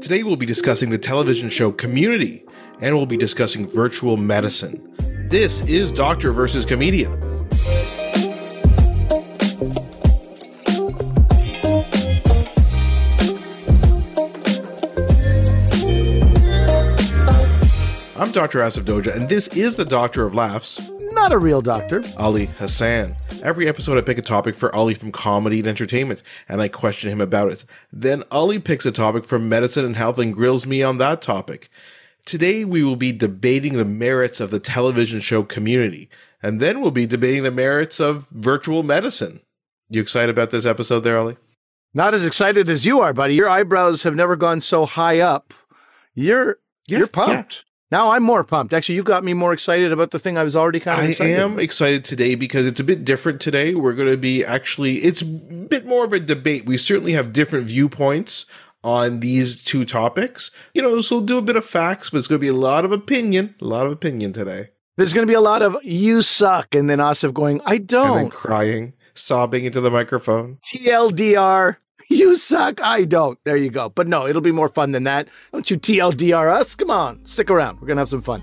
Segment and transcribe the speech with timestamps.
[0.00, 2.44] Today we'll be discussing the television show Community,
[2.80, 4.94] and we'll be discussing virtual medicine.
[5.28, 7.12] This is Doctor versus Comedian.
[18.16, 18.60] I'm Dr.
[18.60, 20.80] Asif Doja, and this is the Doctor of Laughs,
[21.12, 22.02] Not a real doctor.
[22.16, 23.16] Ali Hassan.
[23.48, 27.10] Every episode, I pick a topic for Ali from comedy and entertainment, and I question
[27.10, 27.64] him about it.
[27.90, 31.70] Then Ali picks a topic from medicine and health and grills me on that topic.
[32.26, 36.10] Today, we will be debating the merits of the television show Community,
[36.42, 39.40] and then we'll be debating the merits of virtual medicine.
[39.88, 41.38] You excited about this episode there, Ali?
[41.94, 43.34] Not as excited as you are, buddy.
[43.34, 45.54] Your eyebrows have never gone so high up.
[46.12, 47.64] You're Yeah, you're pumped.
[47.90, 48.74] Now I'm more pumped.
[48.74, 51.10] Actually, you got me more excited about the thing I was already kind of I
[51.10, 51.38] excited.
[51.38, 51.62] am about.
[51.62, 53.74] excited today because it's a bit different today.
[53.74, 56.66] We're going to be actually, it's a bit more of a debate.
[56.66, 58.44] We certainly have different viewpoints
[58.84, 60.50] on these two topics.
[60.74, 62.52] You know, so we'll do a bit of facts, but it's going to be a
[62.52, 64.68] lot of opinion, a lot of opinion today.
[64.98, 67.78] There's going to be a lot of you suck, and then Asif going, I And
[67.78, 68.30] then don't.
[68.30, 70.58] crying, sobbing into the microphone.
[70.64, 71.76] TLDR,
[72.18, 72.80] you suck.
[72.80, 73.38] I don't.
[73.44, 73.90] There you go.
[73.90, 75.28] But no, it'll be more fun than that.
[75.52, 76.74] Don't you TLDR us?
[76.74, 77.80] Come on, stick around.
[77.80, 78.42] We're going to have some fun.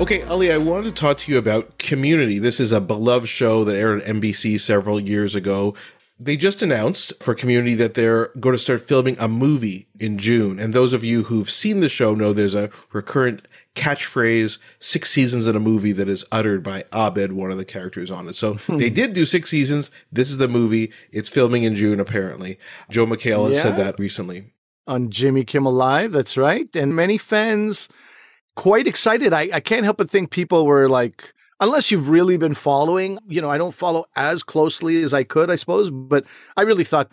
[0.00, 2.38] Okay, Ali, I wanted to talk to you about Community.
[2.38, 5.74] This is a beloved show that aired on NBC several years ago.
[6.20, 10.58] They just announced for Community that they're going to start filming a movie in June.
[10.58, 15.46] And those of you who've seen the show know there's a recurrent catchphrase, six seasons
[15.46, 18.34] in a movie that is uttered by Abed, one of the characters on it.
[18.34, 18.78] So hmm.
[18.78, 19.92] they did do six seasons.
[20.10, 20.92] This is the movie.
[21.12, 22.58] It's filming in June, apparently.
[22.90, 24.52] Joel McHale has said that recently.
[24.88, 26.10] on Jimmy Kimmel Live.
[26.12, 26.74] That's right.
[26.74, 27.88] And many fans
[28.56, 29.32] quite excited.
[29.32, 33.40] I, I can't help but think people were like, unless you've really been following, you
[33.40, 36.24] know, I don't follow as closely as I could, I suppose, but
[36.56, 37.10] I really thought,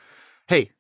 [0.48, 0.72] hey,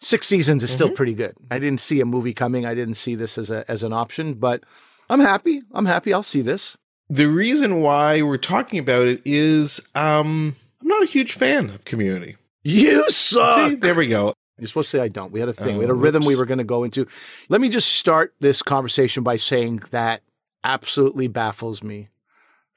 [0.00, 1.34] six seasons is still pretty good.
[1.50, 2.66] I didn't see a movie coming.
[2.66, 4.64] I didn't see this as a as an option, but
[5.08, 5.62] I'm happy.
[5.72, 6.12] I'm happy.
[6.12, 6.76] I'll see this.
[7.10, 11.84] The reason why we're talking about it is um, I'm not a huge fan of
[11.84, 12.36] Community.
[12.62, 13.70] You suck.
[13.70, 14.32] See, there we go.
[14.58, 15.32] You're supposed to say I don't.
[15.32, 15.76] We had a thing.
[15.76, 17.06] Oh, we had a rhythm we were going to go into.
[17.48, 20.22] Let me just start this conversation by saying that
[20.62, 22.08] absolutely baffles me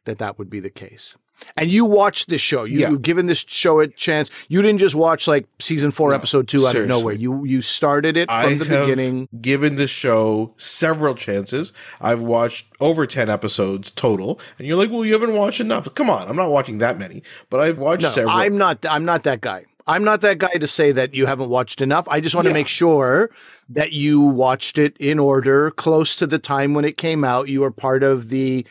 [0.07, 1.15] that that would be the case.
[1.55, 2.63] And you watched this show.
[2.63, 2.89] You, Yeah.
[2.89, 4.31] You've given this show a chance.
[4.49, 6.95] You didn't just watch like season four, No, episode two out seriously.
[6.95, 7.13] of nowhere.
[7.13, 9.29] You you started it from I the have beginning.
[9.39, 11.73] given this show several chances.
[12.01, 14.39] I've watched over 10 episodes total.
[14.57, 15.93] And you're like, well, you haven't watched enough.
[15.93, 16.27] Come on.
[16.27, 18.33] I'm not watching that many, but I've watched No, several.
[18.35, 18.83] I'm not.
[18.89, 19.65] I'm not that guy.
[19.85, 22.07] I'm not that guy to say that you haven't watched enough.
[22.09, 23.29] I just want to make sure
[23.69, 27.47] that you watched it in order, close to the time when it came out.
[27.47, 28.65] You were part of the.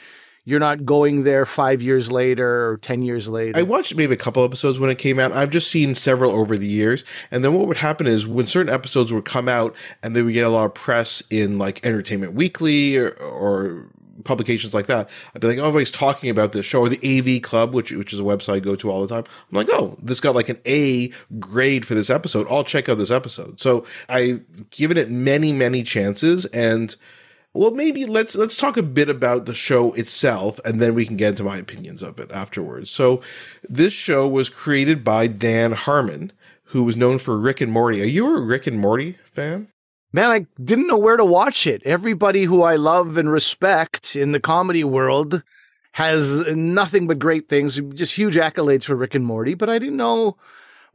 [0.46, 3.58] You're not going there five years later or ten years later.
[3.58, 5.32] I watched maybe a couple episodes when it came out.
[5.32, 7.04] I've just seen several over the years.
[7.32, 9.74] And then what would happen is when certain episodes would come out
[10.04, 13.88] and they would get a lot of press in like Entertainment Weekly or, or
[14.22, 17.00] publications like that, I'd be like, oh, everybody's talking about this show or the
[17.36, 19.24] AV Club, which which is a website I go to all the time.
[19.50, 22.46] I'm like, oh, this got like an A grade for this episode.
[22.48, 23.60] I'll check out this episode.
[23.60, 26.94] So I've given it many, many chances and
[27.56, 31.16] well, maybe let's let's talk a bit about the show itself, and then we can
[31.16, 32.90] get into my opinions of it afterwards.
[32.90, 33.22] So,
[33.68, 36.32] this show was created by Dan Harmon,
[36.64, 38.02] who was known for Rick and Morty.
[38.02, 39.68] Are you a Rick and Morty fan?
[40.12, 41.82] Man, I didn't know where to watch it.
[41.84, 45.42] Everybody who I love and respect in the comedy world
[45.92, 49.96] has nothing but great things, just huge accolades for Rick and Morty, but I didn't
[49.96, 50.36] know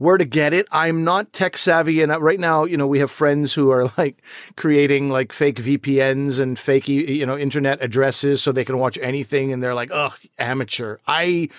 [0.01, 0.65] where to get it.
[0.71, 4.23] I'm not tech savvy and right now, you know, we have friends who are like
[4.55, 9.53] creating like fake VPNs and fake you know internet addresses so they can watch anything
[9.53, 11.49] and they're like, "Ugh, amateur." I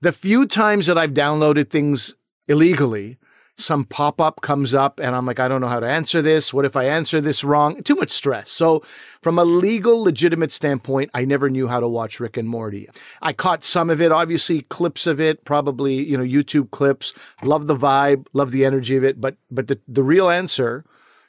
[0.00, 2.14] the few times that I've downloaded things
[2.48, 3.18] illegally,
[3.58, 6.52] some pop up comes up and I'm like, I don't know how to answer this.
[6.52, 7.82] What if I answer this wrong?
[7.82, 8.50] Too much stress.
[8.50, 8.82] So,
[9.22, 12.88] from a legal, legitimate standpoint, I never knew how to watch Rick and Morty.
[13.22, 17.14] I caught some of it, obviously, clips of it, probably, you know, YouTube clips.
[17.42, 19.20] Love the vibe, love the energy of it.
[19.20, 20.84] But, but the, the real answer,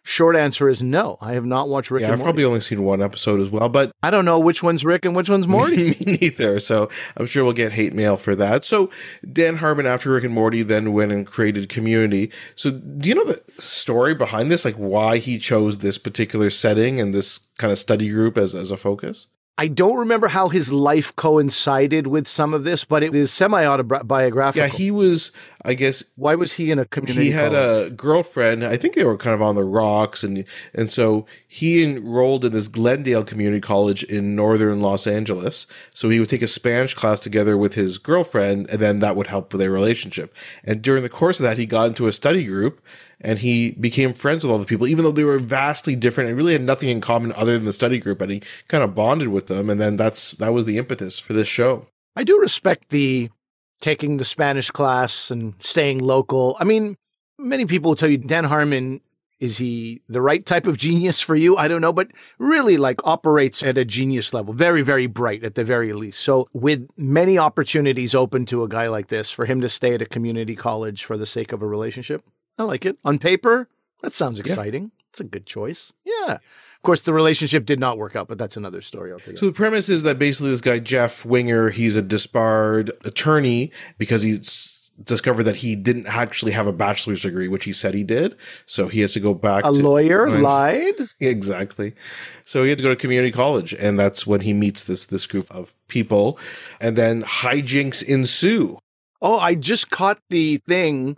[0.08, 1.18] short answer is no.
[1.20, 2.24] I have not watched Rick Yeah, I've Morty.
[2.28, 5.16] probably only seen one episode as well, but I don't know which one's Rick and
[5.16, 5.90] which one's Morty.
[6.06, 6.60] Me neither.
[6.62, 8.64] So I'm sure we'll get hate mail for that.
[8.64, 8.90] So
[9.34, 12.32] Dan Harmon, after Rick and Morty, then went and created Community.
[12.56, 14.64] So do you know the story behind this?
[14.64, 18.72] Like why he chose this particular setting and this kind of study group as as
[18.72, 19.28] a focus?
[19.60, 23.66] I don't remember how his life coincided with some of this, but it is semi
[23.66, 24.68] autobiographical.
[24.68, 25.32] Yeah, he was,
[25.66, 26.04] I guess.
[26.16, 27.26] Why was he in a community?
[27.26, 27.88] He had college?
[27.88, 28.64] a girlfriend.
[28.64, 30.46] I think they were kind of on the rocks, and
[30.76, 35.66] and so he enrolled in this Glendale Community College in northern Los Angeles.
[35.92, 39.28] So he would take a Spanish class together with his girlfriend, and then that would
[39.28, 40.36] help with their relationship.
[40.66, 42.80] And during the course of that, he got into a study group
[43.22, 46.38] and he became friends with all the people, even though they were vastly different and
[46.38, 48.22] really had nothing in common other than the study group.
[48.22, 51.34] And he kind of bonded with them, and then that's that was the impetus for
[51.34, 51.88] this show.
[52.16, 53.30] I do respect the
[53.82, 56.58] taking the Spanish class and staying local.
[56.60, 56.98] I mean,
[57.38, 59.02] many people will tell you Dan Harmon
[59.40, 61.58] is he the right type of genius for you?
[61.58, 62.08] I don't know, but
[62.40, 66.22] really like operates at a genius level, very, very bright at the very least.
[66.22, 70.02] So, with many opportunities open to a guy like this, for him to stay at
[70.02, 72.24] a community college for the sake of a relationship,
[72.58, 72.98] I like it.
[73.06, 73.68] On paper,
[74.02, 74.84] that sounds exciting.
[74.84, 75.04] Yeah.
[75.12, 75.94] It's a good choice.
[76.04, 76.34] Yeah.
[76.34, 79.38] Of course, the relationship did not work out, but that's another story altogether.
[79.38, 84.22] So the premise is that basically this guy Jeff Winger, he's a disbarred attorney because
[84.22, 88.36] he's discovered that he didn't actually have a bachelor's degree, which he said he did.
[88.66, 89.66] So he has to go back.
[89.66, 90.94] A to, lawyer lied.
[91.20, 91.94] exactly.
[92.46, 95.28] So he had to go to community college, and that's when he meets this this
[95.28, 96.40] group of people,
[96.80, 98.78] and then hijinks ensue.
[99.22, 101.18] Oh, I just caught the thing.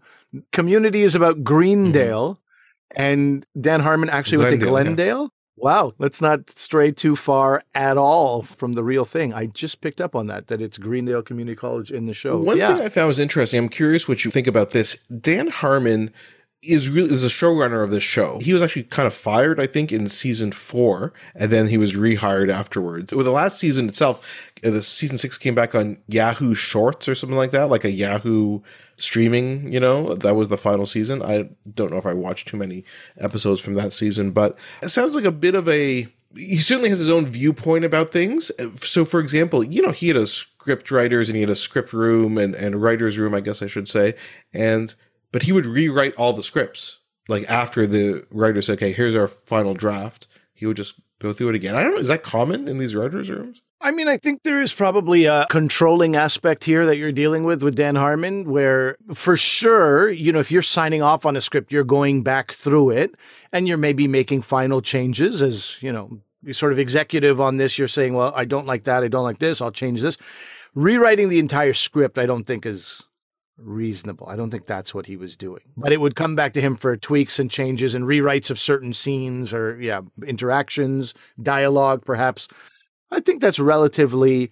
[0.53, 3.01] Community is about Greendale, mm-hmm.
[3.01, 5.21] and Dan Harmon actually Glendale, went to Glendale.
[5.23, 5.27] Yeah.
[5.61, 9.33] Wow, let's not stray too far at all from the real thing.
[9.33, 12.37] I just picked up on that, that it's Greendale Community College in the show.
[12.37, 12.75] One yeah.
[12.75, 13.59] thing I found was interesting.
[13.59, 14.95] I'm curious what you think about this.
[15.07, 16.13] Dan Harmon
[16.61, 18.39] is really is a showrunner of this show.
[18.39, 21.93] He was actually kind of fired, I think, in season four, and then he was
[21.93, 23.13] rehired afterwards.
[23.13, 24.25] With the last season itself,
[24.63, 27.91] uh, the season six came back on Yahoo Shorts or something like that, like a
[27.91, 28.59] Yahoo
[28.97, 29.71] streaming.
[29.71, 31.21] You know, that was the final season.
[31.21, 32.83] I don't know if I watched too many
[33.19, 36.07] episodes from that season, but it sounds like a bit of a.
[36.35, 38.51] He certainly has his own viewpoint about things.
[38.75, 41.93] So, for example, you know, he had a script writers and he had a script
[41.93, 44.15] room and and writers room, I guess I should say,
[44.53, 44.93] and
[45.31, 46.99] but he would rewrite all the scripts.
[47.27, 51.49] Like after the writer said, okay, here's our final draft, he would just go through
[51.49, 51.75] it again.
[51.75, 51.99] I don't know.
[51.99, 53.61] Is that common in these writers' rooms?
[53.81, 57.63] I mean, I think there is probably a controlling aspect here that you're dealing with
[57.63, 61.71] with Dan Harmon, where for sure, you know, if you're signing off on a script,
[61.71, 63.15] you're going back through it
[63.53, 66.19] and you're maybe making final changes as, you know,
[66.51, 67.77] sort of executive on this.
[67.79, 69.03] You're saying, well, I don't like that.
[69.03, 69.61] I don't like this.
[69.61, 70.17] I'll change this.
[70.75, 73.03] Rewriting the entire script, I don't think is
[73.61, 74.27] reasonable.
[74.27, 75.61] I don't think that's what he was doing.
[75.77, 78.93] But it would come back to him for tweaks and changes and rewrites of certain
[78.93, 82.47] scenes or, yeah, interactions, dialogue, perhaps.
[83.11, 84.51] I think that's relatively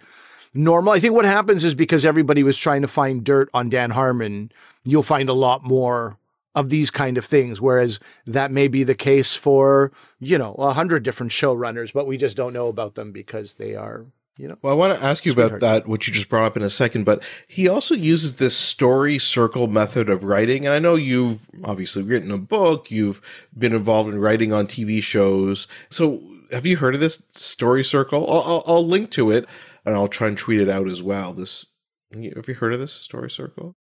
[0.54, 0.94] normal.
[0.94, 4.52] I think what happens is because everybody was trying to find dirt on Dan Harmon,
[4.84, 6.18] you'll find a lot more
[6.56, 7.62] of these kind of things.
[7.62, 12.18] Whereas that may be the case for, you know, a hundred different showrunners, but we
[12.18, 14.06] just don't know about them because they are
[14.38, 14.58] you know.
[14.62, 16.70] Well, I want to ask you about that, which you just brought up in a
[16.70, 20.66] second, but he also uses this story circle method of writing.
[20.66, 23.22] And I know you've obviously written a book, you've
[23.58, 25.68] been involved in writing on TV shows.
[25.90, 28.26] So have you heard of this story circle?
[28.30, 29.46] I'll, I'll, I'll link to it
[29.86, 31.34] and I'll try and tweet it out as well.
[31.34, 31.66] This,
[32.14, 33.76] have you heard of this story circle?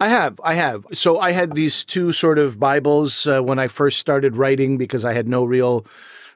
[0.00, 0.84] I have, I have.
[0.94, 5.04] So I had these two sort of Bibles uh, when I first started writing because
[5.04, 5.86] I had no real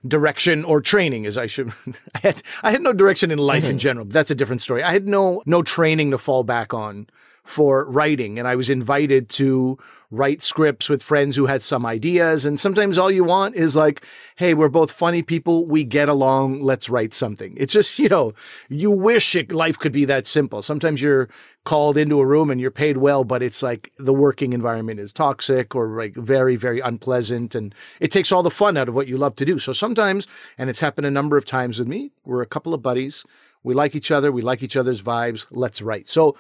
[0.07, 1.73] direction or training as I should
[2.15, 3.73] I had I had no direction in life mm-hmm.
[3.73, 4.07] in general.
[4.07, 4.83] that's a different story.
[4.83, 7.09] I had no no training to fall back on
[7.47, 9.79] for writing and I was invited to
[10.11, 12.47] write scripts with friends who had some ideas.
[12.47, 14.05] And sometimes all you want is like,
[14.37, 15.67] hey, we're both funny people.
[15.67, 16.61] We get along.
[16.61, 17.55] Let's write something.
[17.57, 18.33] It's just, you know,
[18.69, 20.63] you wish it, life could be that simple.
[20.63, 21.29] Sometimes you're
[21.65, 25.13] called into a room and you're paid well, but it's like the working environment is
[25.13, 27.57] toxic or like very, very unpleasant.
[27.57, 29.59] And it takes all the fun out of what you love to do.
[29.59, 32.83] So sometimes, and it's happened a number of times with me, we're a couple of
[32.83, 33.25] buddies.
[33.65, 34.31] We like each other.
[34.31, 35.47] We like each other's vibes.
[35.51, 36.09] Let's write.
[36.09, 36.37] So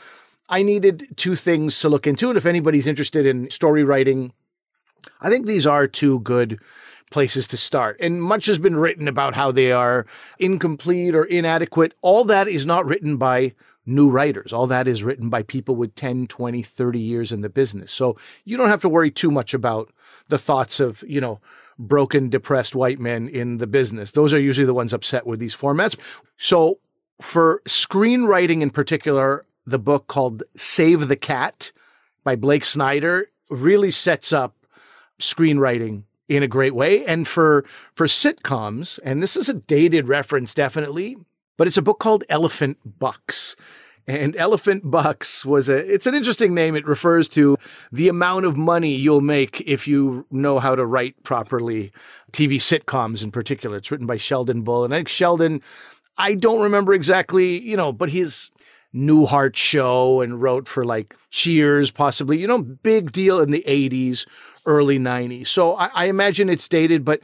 [0.48, 2.28] I needed two things to look into.
[2.28, 4.32] And if anybody's interested in story writing,
[5.20, 6.58] I think these are two good
[7.10, 7.96] places to start.
[8.00, 10.06] And much has been written about how they are
[10.38, 11.94] incomplete or inadequate.
[12.02, 13.54] All that is not written by
[13.86, 14.52] new writers.
[14.52, 17.92] All that is written by people with 10, 20, 30 years in the business.
[17.92, 19.92] So you don't have to worry too much about
[20.28, 21.40] the thoughts of, you know,
[21.78, 24.12] broken, depressed white men in the business.
[24.12, 25.96] Those are usually the ones upset with these formats.
[26.36, 26.80] So
[27.20, 31.72] for screenwriting in particular, the book called Save the Cat
[32.24, 34.54] by Blake Snyder really sets up
[35.20, 37.04] screenwriting in a great way.
[37.04, 41.16] And for for sitcoms, and this is a dated reference definitely,
[41.56, 43.56] but it's a book called Elephant Bucks.
[44.08, 46.76] And Elephant Bucks was a it's an interesting name.
[46.76, 47.56] It refers to
[47.90, 51.90] the amount of money you'll make if you know how to write properly
[52.32, 53.76] TV sitcoms in particular.
[53.78, 54.84] It's written by Sheldon Bull.
[54.84, 55.60] And I think Sheldon
[56.18, 58.50] I don't remember exactly, you know, but his
[58.94, 64.26] Newhart show and wrote for like Cheers, possibly, you know, big deal in the 80s,
[64.64, 65.48] early 90s.
[65.48, 67.20] So I, I imagine it's dated, but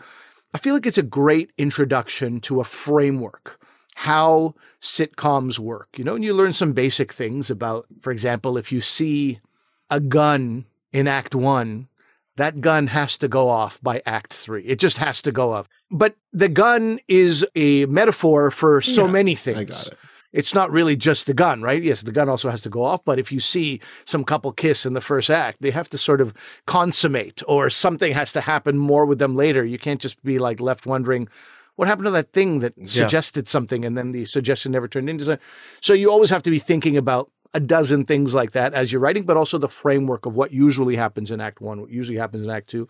[0.54, 3.58] I feel like it's a great introduction to a framework,
[3.94, 8.70] how sitcoms work, you know, and you learn some basic things about, for example, if
[8.70, 9.40] you see
[9.88, 11.88] a gun in Act One,
[12.36, 14.64] that gun has to go off by Act Three.
[14.64, 15.68] It just has to go off.
[15.90, 19.58] But the gun is a metaphor for so Yeah, many things.
[19.58, 19.98] I got it.
[20.32, 21.82] It's not really just the gun, right?
[21.82, 23.04] Yes, the gun also has to go off.
[23.04, 26.20] But if you see some couple kiss in the first act, they have to sort
[26.20, 26.32] of
[26.66, 29.64] consummate or something has to happen more with them later.
[29.64, 31.28] You can't just be like left wondering,
[31.76, 35.24] what happened to that thing that suggested something and then the suggestion never turned into
[35.24, 35.44] something?
[35.80, 39.00] So you always have to be thinking about a dozen things like that as you're
[39.00, 42.44] writing, but also the framework of what usually happens in Act One, what usually happens
[42.44, 42.88] in Act Two.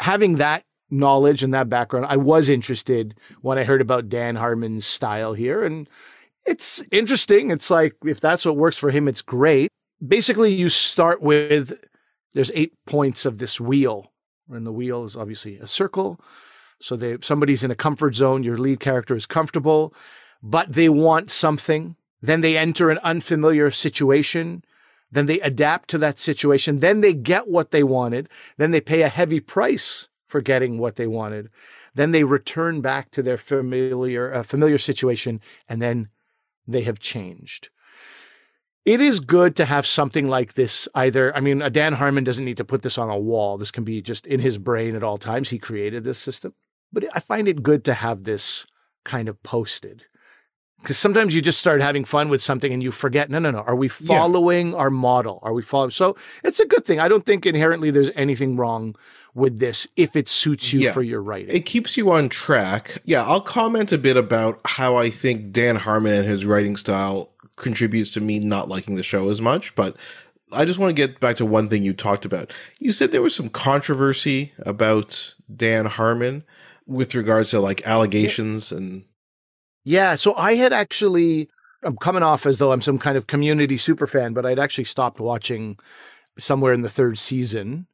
[0.00, 4.84] Having that knowledge and that background, I was interested when I heard about Dan Harmon's
[4.84, 5.62] style here.
[5.64, 5.88] And
[6.46, 7.50] it's interesting.
[7.50, 9.70] It's like if that's what works for him, it's great.
[10.06, 11.78] Basically, you start with
[12.34, 14.12] there's eight points of this wheel,
[14.48, 16.20] and the wheel is obviously a circle.
[16.80, 18.42] So they somebody's in a comfort zone.
[18.42, 19.94] Your lead character is comfortable,
[20.42, 21.96] but they want something.
[22.22, 24.64] Then they enter an unfamiliar situation.
[25.12, 26.78] Then they adapt to that situation.
[26.78, 28.28] Then they get what they wanted.
[28.58, 31.50] Then they pay a heavy price for getting what they wanted.
[31.94, 36.08] Then they return back to their familiar uh, familiar situation, and then
[36.72, 37.68] they have changed.
[38.86, 40.88] It is good to have something like this.
[40.94, 43.58] Either, I mean, a Dan Harmon doesn't need to put this on a wall.
[43.58, 45.50] This can be just in his brain at all times.
[45.50, 46.54] He created this system,
[46.92, 48.66] but I find it good to have this
[49.04, 50.04] kind of posted
[50.82, 53.60] because sometimes you just start having fun with something and you forget no no no
[53.60, 53.92] are we Yeah.
[54.06, 57.90] following our model are we following so it's a good thing i don't think inherently
[57.90, 58.94] there's anything wrong
[59.34, 60.92] with this if it suits you Yeah.
[60.92, 63.00] for your writing It keeps you on track.
[63.04, 67.32] Yeah, I'll comment a bit about how I think Dan Harmon and his writing style
[67.56, 69.96] contributes to me not liking the show as much, but
[70.52, 72.52] I just want to get back to one thing you talked about.
[72.80, 76.42] You said there was some controversy about Dan Harmon
[76.86, 79.04] with regards to like allegations and
[79.84, 81.48] Yeah, so I had actually
[81.82, 84.84] I'm coming off as though I'm some kind of community super fan, but I'd actually
[84.84, 85.78] stopped watching
[86.38, 87.86] somewhere in the third season.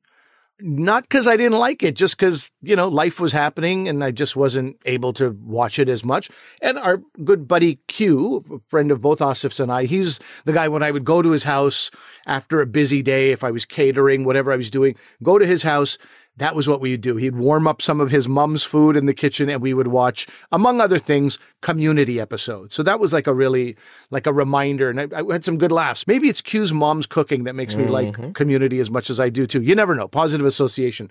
[0.58, 4.10] Not because I didn't like it, just because, you know, life was happening and I
[4.10, 6.30] just wasn't able to watch it as much.
[6.62, 10.68] And our good buddy Q, a friend of both Asif's and I, he's the guy
[10.68, 11.90] when I would go to his house
[12.26, 15.62] after a busy day, if I was catering, whatever I was doing, go to his
[15.62, 15.98] house.
[16.38, 17.16] That was what we would do.
[17.16, 20.26] He'd warm up some of his mom's food in the kitchen and we would watch,
[20.52, 22.75] among other things, community episodes.
[22.75, 23.76] So that was like a really,
[24.11, 24.90] like a reminder.
[24.90, 26.07] And I, I had some good laughs.
[26.07, 29.47] Maybe it's Q's mom's cooking that makes me like community as much as I do
[29.47, 29.62] too.
[29.62, 30.09] You never know.
[30.09, 31.11] Positive association.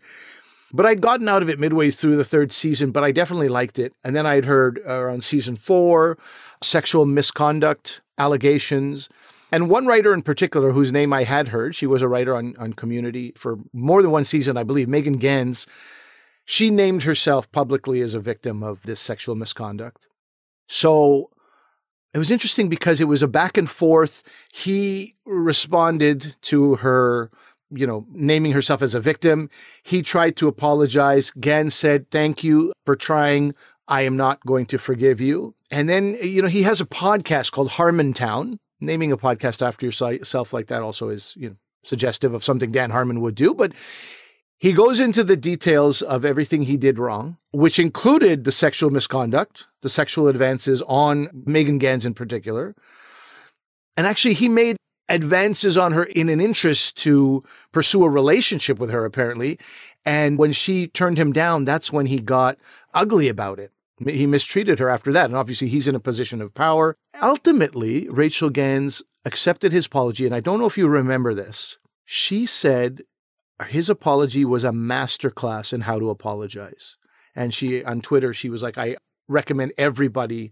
[0.74, 3.80] But I'd gotten out of it midway through the third season, but I definitely liked
[3.80, 3.94] it.
[4.04, 6.18] And then I'd heard uh, around season four
[6.62, 9.10] sexual misconduct allegations.
[9.56, 12.58] And one writer in particular, whose name I had heard, she was a writer on,
[12.60, 15.66] on Community for more than one season, I believe, Megan Ganz.
[16.44, 20.08] She named herself publicly as a victim of this sexual misconduct.
[20.68, 21.30] So
[22.14, 24.24] it was interesting because it was a back and forth.
[24.52, 27.32] He responded to her,
[27.70, 29.50] you know, naming herself as a victim.
[29.86, 31.32] He tried to apologize.
[31.40, 33.56] Ganz said, Thank you for trying.
[33.88, 35.56] I am not going to forgive you.
[35.72, 38.58] And then, you know, he has a podcast called Harmontown.
[38.82, 42.90] Naming a podcast after yourself like that also is, you know, suggestive of something Dan
[42.90, 43.54] Harmon would do.
[43.54, 43.74] But
[44.58, 49.68] he goes into the details of everything he did wrong, which included the sexual misconduct,
[49.82, 52.76] the sexual advances on Megan Ganz in particular.
[53.98, 54.78] And actually, he made
[55.08, 59.60] advances on her in an interest to pursue a relationship with her, apparently.
[60.04, 62.58] And when she turned him down, that's when he got
[62.94, 63.72] ugly about it.
[64.04, 65.26] He mistreated her after that.
[65.26, 66.98] And obviously, he's in a position of power.
[67.22, 70.26] Ultimately, Rachel Ganz accepted his apology.
[70.26, 71.78] And I don't know if you remember this.
[72.04, 73.04] She said
[73.68, 76.98] his apology was a masterclass in how to apologize.
[77.36, 78.98] And she, on Twitter, she was like, I
[79.28, 80.52] recommend everybody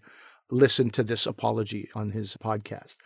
[0.50, 2.98] listen to this apology on his podcast.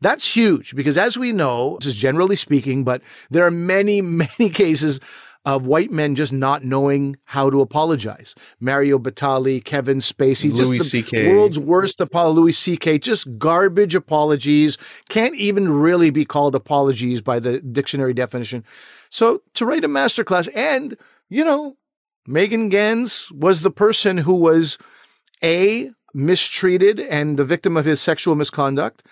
[0.00, 4.50] That's huge because, as we know, this is generally speaking, but there are many, many
[4.50, 5.00] cases
[5.46, 8.34] of white men just not knowing how to apologize.
[8.60, 11.12] Mario Batali, Kevin Spacey, Louis just the CK.
[11.28, 12.36] world's worst apology.
[12.40, 12.98] Louis C.K.
[12.98, 14.76] Just garbage apologies.
[15.08, 18.64] Can't even really be called apologies by the dictionary definition.
[19.08, 20.96] So to write a masterclass, and
[21.28, 21.76] you know,
[22.26, 24.78] Megan Ganz was the person who was
[25.44, 29.04] a mistreated and the victim of his sexual misconduct,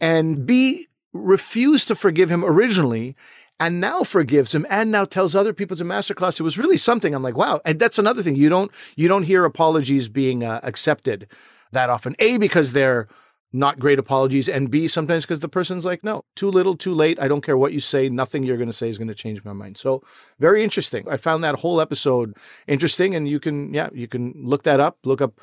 [0.00, 3.16] and b refused to forgive him originally
[3.58, 6.38] and now forgives him and now tells other people it's a masterclass.
[6.38, 7.14] It was really something.
[7.14, 7.60] I'm like, wow.
[7.64, 8.36] And that's another thing.
[8.36, 11.28] You don't you don't hear apologies being uh, accepted
[11.72, 12.14] that often.
[12.18, 13.08] A, because they're
[13.52, 17.18] not great apologies, and B, sometimes because the person's like, no, too little, too late.
[17.20, 18.08] I don't care what you say.
[18.08, 19.78] Nothing you're going to say is going to change my mind.
[19.78, 20.02] So,
[20.38, 21.06] very interesting.
[21.08, 22.36] I found that whole episode
[22.66, 24.98] interesting, and you can, yeah, you can look that up.
[25.04, 25.40] Look up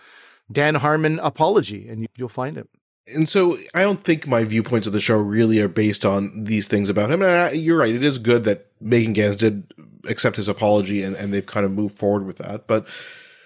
[0.52, 2.70] Dan Harmon apology, and you, you'll find it.
[3.08, 6.68] And so I don't think my viewpoints of the show really are based on these
[6.68, 7.22] things about him.
[7.22, 7.94] And I, you're right.
[7.94, 9.74] It is good that Megan Ganz did
[10.06, 12.68] accept his apology and, and they've kind of moved forward with that.
[12.68, 12.88] But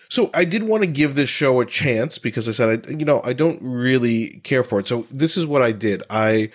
[0.09, 3.05] so I did want to give this show a chance because I said, I, you
[3.05, 4.87] know, I don't really care for it.
[4.87, 6.03] So this is what I did.
[6.09, 6.51] I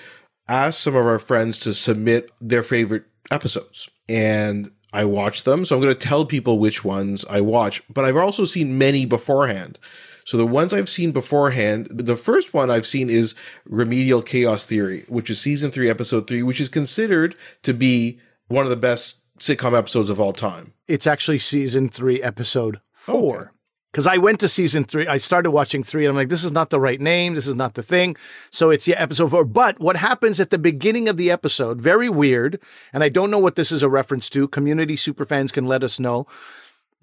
[0.48, 5.64] asked some of our friends to submit their favorite episodes and I watched them.
[5.64, 9.06] So I'm going to tell people which ones I watch, but I've also seen many
[9.06, 9.78] beforehand.
[10.24, 15.04] So the ones I've seen beforehand, the first one I've seen is Remedial Chaos Theory,
[15.08, 19.16] which is season three, episode three, which is considered to be one of the best
[19.38, 20.72] sitcom episodes of all time.
[20.86, 23.52] It's actually season three, episode four.
[23.90, 24.06] Because.
[24.06, 26.70] I went to season three, I started watching three, and I'm like, this is not
[26.70, 27.34] the right name.
[27.34, 28.16] This is not the thing.
[28.50, 29.44] So it's yeah, episode four.
[29.44, 32.60] But what happens at the beginning of the episode, very weird,
[32.92, 34.48] and I don't know what this is a reference to.
[34.48, 36.26] Community superfans can let us know.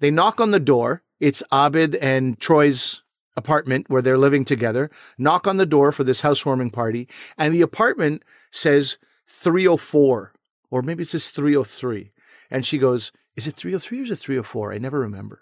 [0.00, 1.02] They knock on the door.
[1.20, 3.02] It's Abed and Troy's
[3.36, 7.08] apartment where they're living together, knock on the door for this housewarming party,
[7.38, 10.32] and the apartment says 304,
[10.70, 12.12] or maybe it says 303.
[12.50, 14.72] And she goes, Is it 303 or is it 304?
[14.72, 15.40] I never remember.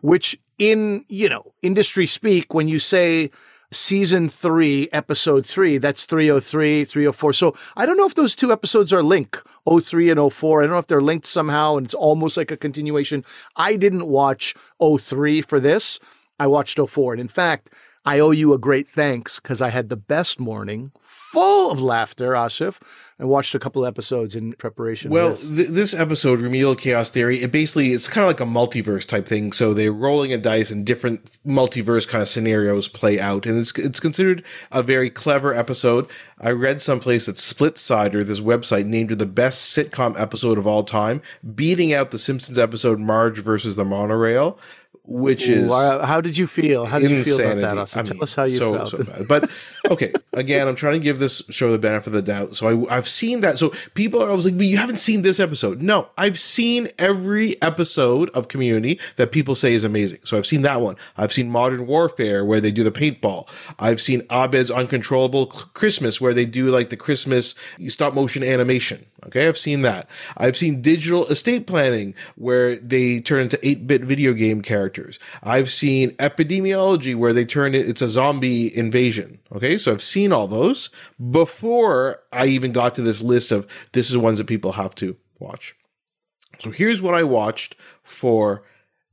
[0.00, 3.30] Which, in, you know, industry speak, when you say
[3.72, 7.32] season three, episode three, that's 303, 304.
[7.32, 10.60] So I don't know if those two episodes are linked, 03 and 04.
[10.60, 13.24] I don't know if they're linked somehow and it's almost like a continuation.
[13.56, 15.98] I didn't watch 03 for this.
[16.42, 17.12] I watched 04.
[17.12, 17.70] And in fact,
[18.04, 22.32] I owe you a great thanks because I had the best morning, full of laughter,
[22.32, 22.80] Asif,
[23.18, 25.10] and watched a couple episodes in preparation.
[25.10, 29.06] Well, th- this episode, Remedial Chaos Theory, it basically it's kind of like a multiverse
[29.06, 29.52] type thing.
[29.52, 33.72] So they're rolling a dice, and different multiverse kind of scenarios play out, and it's
[33.78, 36.08] it's considered a very clever episode.
[36.40, 40.82] I read someplace that Splitsider, this website, named it the best sitcom episode of all
[40.82, 41.22] time,
[41.54, 44.58] beating out the Simpsons episode Marge versus the Monorail
[45.04, 46.86] which is how did you feel?
[46.86, 47.30] How did insanity.
[47.30, 47.78] you feel about that?
[47.78, 47.98] Austin?
[47.98, 48.88] I mean, Tell us how you so, felt.
[48.90, 49.24] So.
[49.24, 49.50] But
[49.90, 52.54] okay, again, I'm trying to give this show the benefit of the doubt.
[52.54, 53.58] So I, I, have seen that.
[53.58, 57.60] So people are always like, "But you haven't seen this episode." No, I've seen every
[57.60, 60.20] episode of Community that people say is amazing.
[60.24, 60.96] So I've seen that one.
[61.16, 63.48] I've seen Modern Warfare where they do the paintball.
[63.78, 67.54] I've seen Abed's Uncontrollable Christmas where they do like the Christmas
[67.88, 69.04] stop motion animation.
[69.26, 70.08] Okay, I've seen that.
[70.36, 75.18] I've seen Digital Estate Planning where they turn into 8 bit video game characters.
[75.42, 79.38] I've seen Epidemiology where they turn it, it's a zombie invasion.
[79.54, 80.90] Okay, so I've seen all those
[81.30, 85.16] before I even got to this list of this is ones that people have to
[85.38, 85.74] watch.
[86.58, 88.62] So here's what I watched for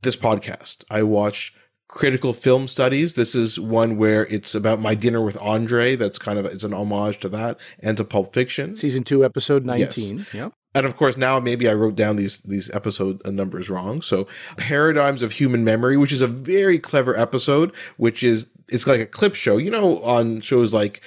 [0.02, 0.84] this podcast.
[0.90, 1.54] I watched
[1.88, 3.14] critical film studies.
[3.14, 5.96] This is one where it's about my dinner with Andre.
[5.96, 8.76] That's kind of it's an homage to that and to Pulp Fiction.
[8.76, 10.18] Season two, episode nineteen.
[10.18, 10.34] Yes.
[10.34, 10.48] Yeah.
[10.72, 14.02] And of course, now maybe I wrote down these these episode uh, numbers wrong.
[14.02, 19.00] So, Paradigms of Human Memory, which is a very clever episode, which is it's like
[19.00, 19.56] a clip show.
[19.56, 21.02] You know, on shows like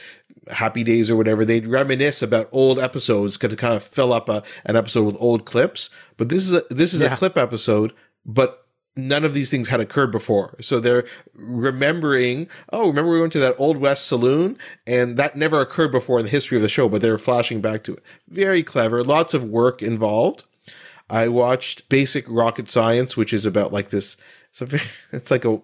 [0.50, 4.44] Happy Days or whatever, they'd reminisce about old episodes to kind of fill up a,
[4.66, 5.90] an episode with old clips.
[6.18, 7.14] But this is a this is yeah.
[7.14, 7.94] a clip episode,
[8.26, 8.64] but
[8.96, 10.56] none of these things had occurred before.
[10.62, 14.58] So they're remembering, oh, remember we went to that Old West saloon?
[14.86, 17.84] And that never occurred before in the history of the show, but they're flashing back
[17.86, 18.04] to it.
[18.30, 19.04] Very clever.
[19.04, 20.44] Lots of work involved.
[21.10, 24.16] I watched Basic Rocket Science, which is about like this.
[24.52, 24.80] It's, a,
[25.16, 25.62] it's like a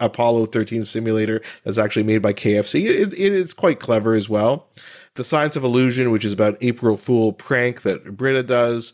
[0.00, 2.84] Apollo 13 simulator that's actually made by KFC.
[2.84, 4.68] It, it is quite clever as well.
[5.14, 8.92] The Science of Illusion, which is about April Fool prank that Britta does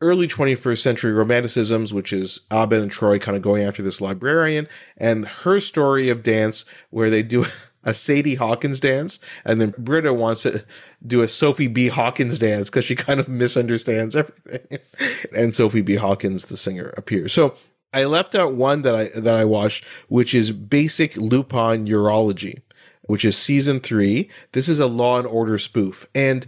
[0.00, 4.68] early 21st century romanticisms, which is Abed and Troy kind of going after this librarian,
[4.98, 7.44] and her story of dance, where they do
[7.84, 10.64] a Sadie Hawkins dance, and then Britta wants to
[11.06, 11.88] do a Sophie B.
[11.88, 14.78] Hawkins dance because she kind of misunderstands everything.
[15.36, 15.94] and Sophie B.
[15.94, 17.32] Hawkins, the singer, appears.
[17.32, 17.54] So
[17.94, 22.60] I left out one that I that I watched, which is Basic Lupin Urology,
[23.02, 24.28] which is season three.
[24.52, 26.46] This is a Law and Order spoof, and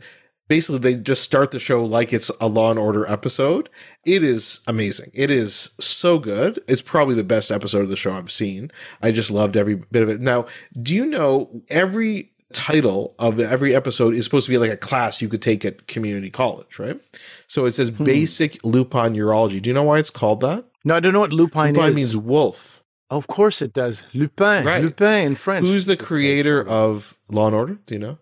[0.48, 3.68] basically they just start the show like it's a law and order episode.
[4.04, 5.10] It is amazing.
[5.14, 6.62] It is so good.
[6.68, 8.70] It's probably the best episode of the show i've seen.
[9.02, 10.20] I just loved every bit of it.
[10.20, 10.46] Now
[10.80, 15.20] do you know every title of every episode is supposed to be like a class
[15.20, 17.00] you could take at community college right?
[17.48, 18.04] So it says hmm.
[18.04, 19.60] basic lupin urology.
[19.60, 21.94] Do you know why it's called that no i don't know what lupin, lupin is
[21.94, 24.82] means wolf of course it does lupin right.
[24.82, 28.18] lupin in french who's the creator of law and order do you know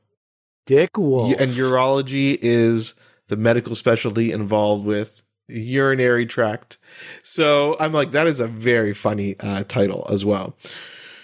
[0.67, 1.35] Dick Wolf.
[1.39, 2.95] And urology is
[3.29, 6.79] the medical specialty involved with urinary tract.
[7.23, 10.57] So I'm like, that is a very funny uh, title as well.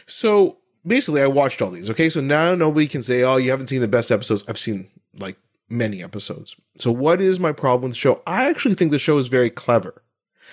[0.07, 1.88] So basically I watched all these.
[1.90, 4.88] Okay, so now nobody can say, "Oh, you haven't seen the best episodes." I've seen
[5.18, 5.37] like
[5.68, 6.57] many episodes.
[6.79, 8.22] So what is my problem with the show?
[8.26, 10.03] I actually think the show is very clever,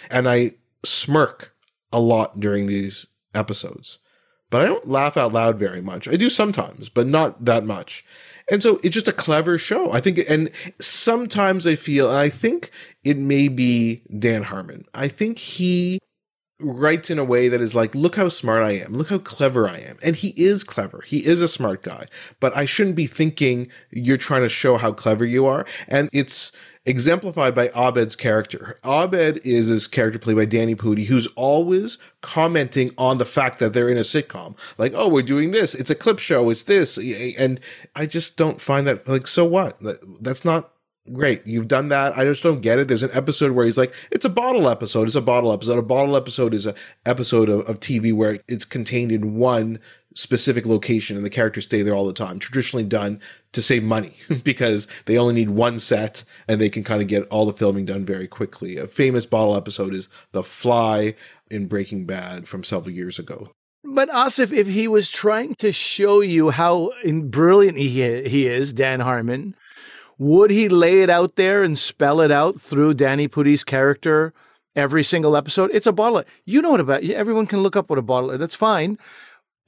[0.10, 0.52] and I
[0.88, 1.54] smirk
[1.92, 4.00] a lot during these episodes,
[4.50, 6.08] but I don't laugh out loud very much.
[6.08, 8.06] I do sometimes, but not that much.
[8.50, 9.92] And so it's just a clever show.
[9.92, 12.72] I think, and sometimes I feel, and I think
[13.04, 14.86] it may be Dan Harmon.
[14.94, 16.00] I think he
[16.60, 18.94] writes in a way that is like, look how smart I am.
[18.94, 19.98] Look how clever I am.
[20.02, 21.02] And he is clever.
[21.06, 22.08] He is a smart guy,
[22.40, 25.66] but I shouldn't be thinking you're trying to show how clever you are.
[25.88, 26.52] And it's,
[26.88, 28.80] exemplified by Abed's character.
[28.84, 33.74] Abed is this character played by Danny Pudi, who's always commenting on the fact that
[33.74, 34.58] they're in a sitcom.
[34.78, 35.76] Like, oh, we're doing this.
[35.76, 36.50] It's a clip show.
[36.50, 36.98] It's this.
[37.38, 37.60] And
[37.96, 39.78] I just don't find that, like, so what?
[40.22, 40.74] That's not
[41.14, 41.46] great.
[41.46, 42.18] You've done that.
[42.18, 42.88] I just don't get it.
[42.88, 45.08] There's an episode where he's like, it's a bottle episode.
[45.08, 45.78] It's a bottle episode.
[45.78, 49.80] A bottle episode is a episode of, of TV where it's contained in one
[50.18, 52.40] specific location and the characters stay there all the time.
[52.40, 57.02] Traditionally done to save money because they only need one set and they can kind
[57.02, 58.78] of get all the filming done very quickly.
[58.78, 61.14] A famous bottle episode is The Fly
[61.52, 63.52] in Breaking Bad from several years ago.
[63.84, 69.02] But Asif, if he was trying to show you how brilliant he, he is, Dan
[69.02, 69.56] Harmon,
[70.18, 74.34] would he lay it out there and spell it out through Danny Pudi's character
[74.76, 75.70] every single episode?
[75.74, 76.24] It's a bottle.
[76.44, 78.32] You know what about everyone can look up what a bottle.
[78.32, 78.40] Is.
[78.40, 78.98] That's fine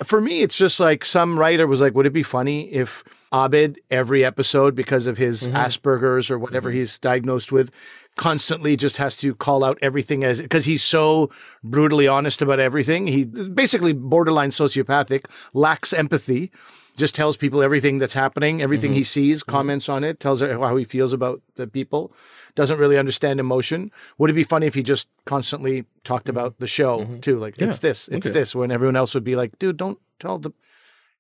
[0.04, 3.80] for me, it's just like some writer was like, would it be funny if Abed
[3.92, 5.56] every episode, because of his mm-hmm.
[5.56, 6.80] Asperger's or whatever mm-hmm.
[6.80, 7.70] he's diagnosed with,
[8.16, 11.30] constantly just has to call out everything as because he's so
[11.64, 13.08] brutally honest about everything.
[13.08, 16.52] He basically borderline sociopathic, lacks empathy,
[17.00, 18.98] just tells people everything that's happening, everything mm-hmm.
[18.98, 19.52] he sees, mm-hmm.
[19.52, 22.14] comments on it, tells how he feels about the people
[22.56, 23.92] doesn't really understand emotion.
[24.18, 26.38] Would it be funny if he just constantly talked mm-hmm.
[26.38, 27.20] about the show mm-hmm.
[27.22, 27.38] too?
[27.38, 27.70] Like, yeah.
[27.70, 28.34] it's this, it's okay.
[28.34, 30.52] this, when everyone else would be like, dude, don't tell the.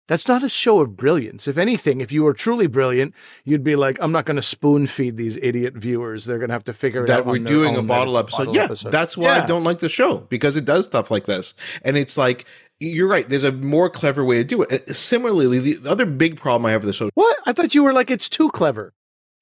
[0.07, 1.47] That's not a show of brilliance.
[1.47, 3.13] If anything, if you were truly brilliant,
[3.43, 6.25] you'd be like, I'm not going to spoon feed these idiot viewers.
[6.25, 7.25] They're going to have to figure it that out.
[7.25, 8.45] That we're doing a bottle episode.
[8.45, 8.91] Bottle yeah, episode.
[8.91, 9.43] that's why yeah.
[9.43, 11.53] I don't like the show because it does stuff like this.
[11.83, 12.45] And it's like,
[12.79, 13.27] you're right.
[13.27, 14.89] There's a more clever way to do it.
[14.89, 17.09] Uh, similarly, the other big problem I have with the show.
[17.13, 17.37] What?
[17.45, 18.93] I thought you were like, it's too clever.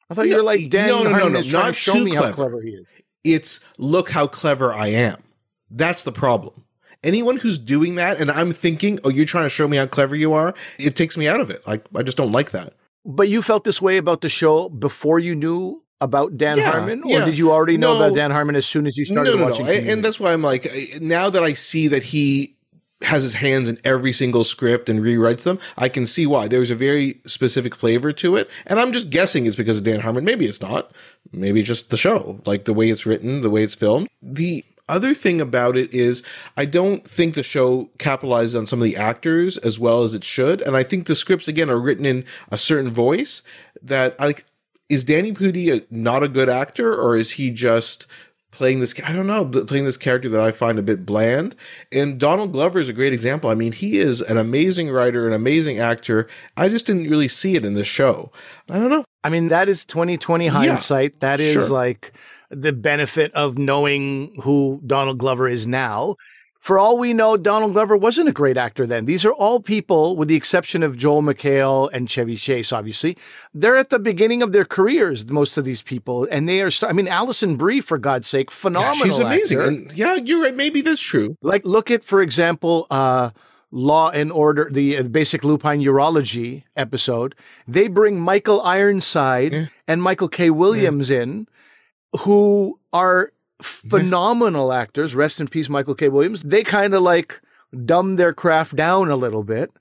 [0.09, 2.11] I thought no, you were like Dan no, no, no, no, not to show me
[2.11, 2.27] clever.
[2.27, 2.85] how clever he is.
[3.23, 5.21] It's look how clever I am.
[5.69, 6.63] That's the problem.
[7.03, 10.15] Anyone who's doing that, and I'm thinking, oh, you're trying to show me how clever
[10.15, 11.65] you are, it takes me out of it.
[11.67, 12.73] Like I just don't like that.
[13.05, 17.03] But you felt this way about the show before you knew about Dan yeah, Harmon,
[17.03, 17.25] or yeah.
[17.25, 19.45] did you already know no, about Dan Harmon as soon as you started no, no,
[19.45, 19.65] watching?
[19.65, 19.71] No.
[19.71, 22.56] And that's why I'm like, uh, now that I see that he
[23.01, 26.47] has his hands in every single script and rewrites them, I can see why.
[26.47, 28.49] There's a very specific flavor to it.
[28.65, 30.25] And I'm just guessing it's because of Dan Harmon.
[30.25, 30.91] Maybe it's not.
[31.31, 34.07] Maybe just the show, like the way it's written, the way it's filmed.
[34.21, 36.23] The other thing about it is
[36.55, 40.23] I don't think the show capitalized on some of the actors as well as it
[40.23, 40.61] should.
[40.61, 43.41] And I think the scripts, again, are written in a certain voice
[43.83, 44.45] that like,
[44.89, 48.07] is Danny Pudi a, not a good actor or is he just
[48.51, 51.55] playing this I don't know playing this character that I find a bit bland.
[51.91, 53.49] And Donald Glover is a great example.
[53.49, 56.27] I mean he is an amazing writer an amazing actor.
[56.55, 58.31] I just didn't really see it in this show.
[58.69, 59.05] I don't know.
[59.23, 61.69] I mean that is 2020 hindsight yeah, that is sure.
[61.69, 62.13] like
[62.49, 66.15] the benefit of knowing who Donald Glover is now
[66.67, 69.05] for all we know, Donald Glover wasn't a great actor then.
[69.05, 73.17] These are all people, with the exception of Joel McHale and Chevy Chase, obviously.
[73.53, 76.27] They're at the beginning of their careers, most of these people.
[76.29, 78.97] And they are, I mean, Alison Brie, for God's sake, phenomenal.
[78.97, 79.61] Yeah, she's amazing.
[79.61, 80.53] And yeah, you're right.
[80.53, 81.37] Maybe that's true.
[81.41, 83.29] Like, look at, for example, uh,
[83.71, 87.33] Law and Order, the uh, basic lupine urology episode.
[87.65, 89.65] They bring Michael Ironside yeah.
[89.87, 90.49] and Michael K.
[90.49, 91.21] Williams yeah.
[91.21, 91.47] in,
[92.19, 95.15] who are phenomenal actors.
[95.15, 96.09] Rest in peace, Michael K.
[96.09, 96.43] Williams.
[96.43, 97.41] They kind of like
[97.85, 99.71] dumb their craft down a little bit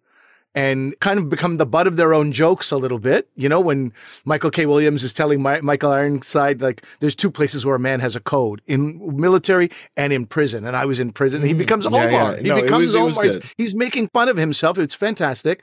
[0.57, 3.29] and kind of become the butt of their own jokes a little bit.
[3.37, 3.93] You know, when
[4.25, 4.65] Michael K.
[4.65, 8.21] Williams is telling My- Michael Ironside, like, there's two places where a man has a
[8.21, 10.67] code in military and in prison.
[10.67, 11.43] And I was in prison.
[11.43, 11.47] Mm.
[11.47, 12.37] He becomes yeah, Omar.
[12.37, 12.41] Yeah.
[12.41, 13.35] No, he becomes was, Omar.
[13.59, 14.79] He's making fun of himself.
[14.79, 15.63] It's fantastic.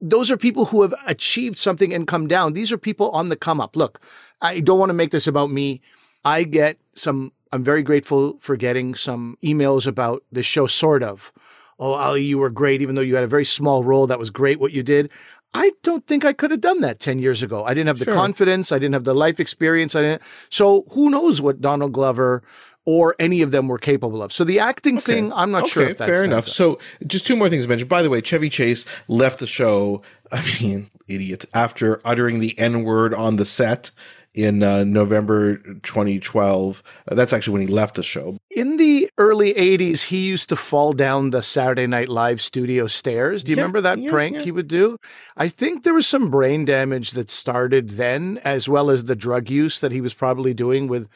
[0.00, 2.54] Those are people who have achieved something and come down.
[2.54, 3.76] These are people on the come up.
[3.76, 4.00] Look,
[4.42, 5.80] I don't want to make this about me.
[6.24, 11.32] I get some, I'm very grateful for getting some emails about this show, sort of.
[11.78, 14.06] Oh, Ali, you were great, even though you had a very small role.
[14.06, 15.10] That was great what you did.
[15.54, 17.64] I don't think I could have done that 10 years ago.
[17.64, 18.14] I didn't have the sure.
[18.14, 18.70] confidence.
[18.70, 19.96] I didn't have the life experience.
[19.96, 20.22] I didn't.
[20.48, 22.42] So who knows what Donald Glover
[22.84, 24.32] or any of them were capable of.
[24.32, 25.14] So the acting okay.
[25.14, 26.46] thing, I'm not okay, sure if that's fair enough.
[26.46, 27.88] So just two more things to mention.
[27.88, 30.02] By the way, Chevy Chase left the show.
[30.32, 31.44] I mean, idiot.
[31.54, 33.90] After uttering the N word on the set
[34.34, 36.82] in uh, November 2012.
[37.08, 38.36] Uh, that's actually when he left the show.
[38.50, 43.42] In the early 80s, he used to fall down the Saturday Night Live studio stairs.
[43.44, 44.42] Do you Yeah, remember that yeah, prank yeah.
[44.42, 44.96] he would do?
[45.36, 49.50] I think there was some brain damage that started then, as well as the drug
[49.50, 51.08] use that he was probably doing with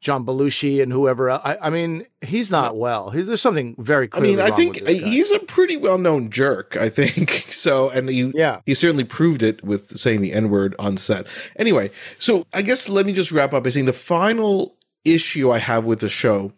[0.00, 1.42] John Belushi and whoever else.
[1.44, 3.10] I, I mean, he's not well.
[3.10, 5.06] He's, there's something very I mean, I think with this guy.
[5.08, 6.76] he's a pretty well-known jerk.
[6.76, 8.60] I think so, and he Yeah.
[8.64, 11.26] he certainly proved it with saying the n-word on set.
[11.56, 15.58] Anyway, so I guess let me just wrap up by saying the final issue I
[15.58, 16.52] have with the show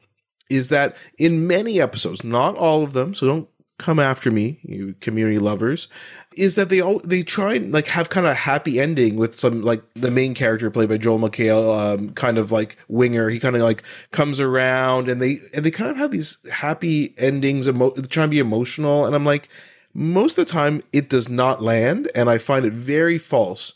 [0.49, 3.49] is that in many episodes, not all of them, so don't
[3.83, 5.89] come after me, you community lovers,
[6.37, 9.39] is that they all they try and like have kind of a happy ending with
[9.39, 13.29] some like the main character played by Joel McHale, um, kind of like winger.
[13.29, 17.13] He kind of like comes around and they and they kind of have these happy
[17.19, 19.49] endings, emo- trying to be emotional, and I'm like,
[19.95, 23.73] most of the time it does not land, and I find it very false.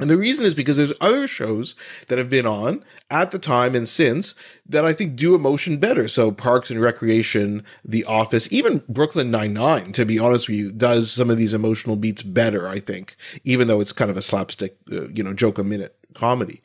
[0.00, 1.76] And the reason is because there's other shows
[2.08, 4.34] that have been on at the time and since
[4.68, 6.08] that I think do emotion better.
[6.08, 11.12] So Parks and Recreation, The Office, even Brooklyn Nine-Nine, to be honest with you, does
[11.12, 14.76] some of these emotional beats better, I think, even though it's kind of a slapstick,
[14.90, 16.60] uh, you know, joke a minute comedy.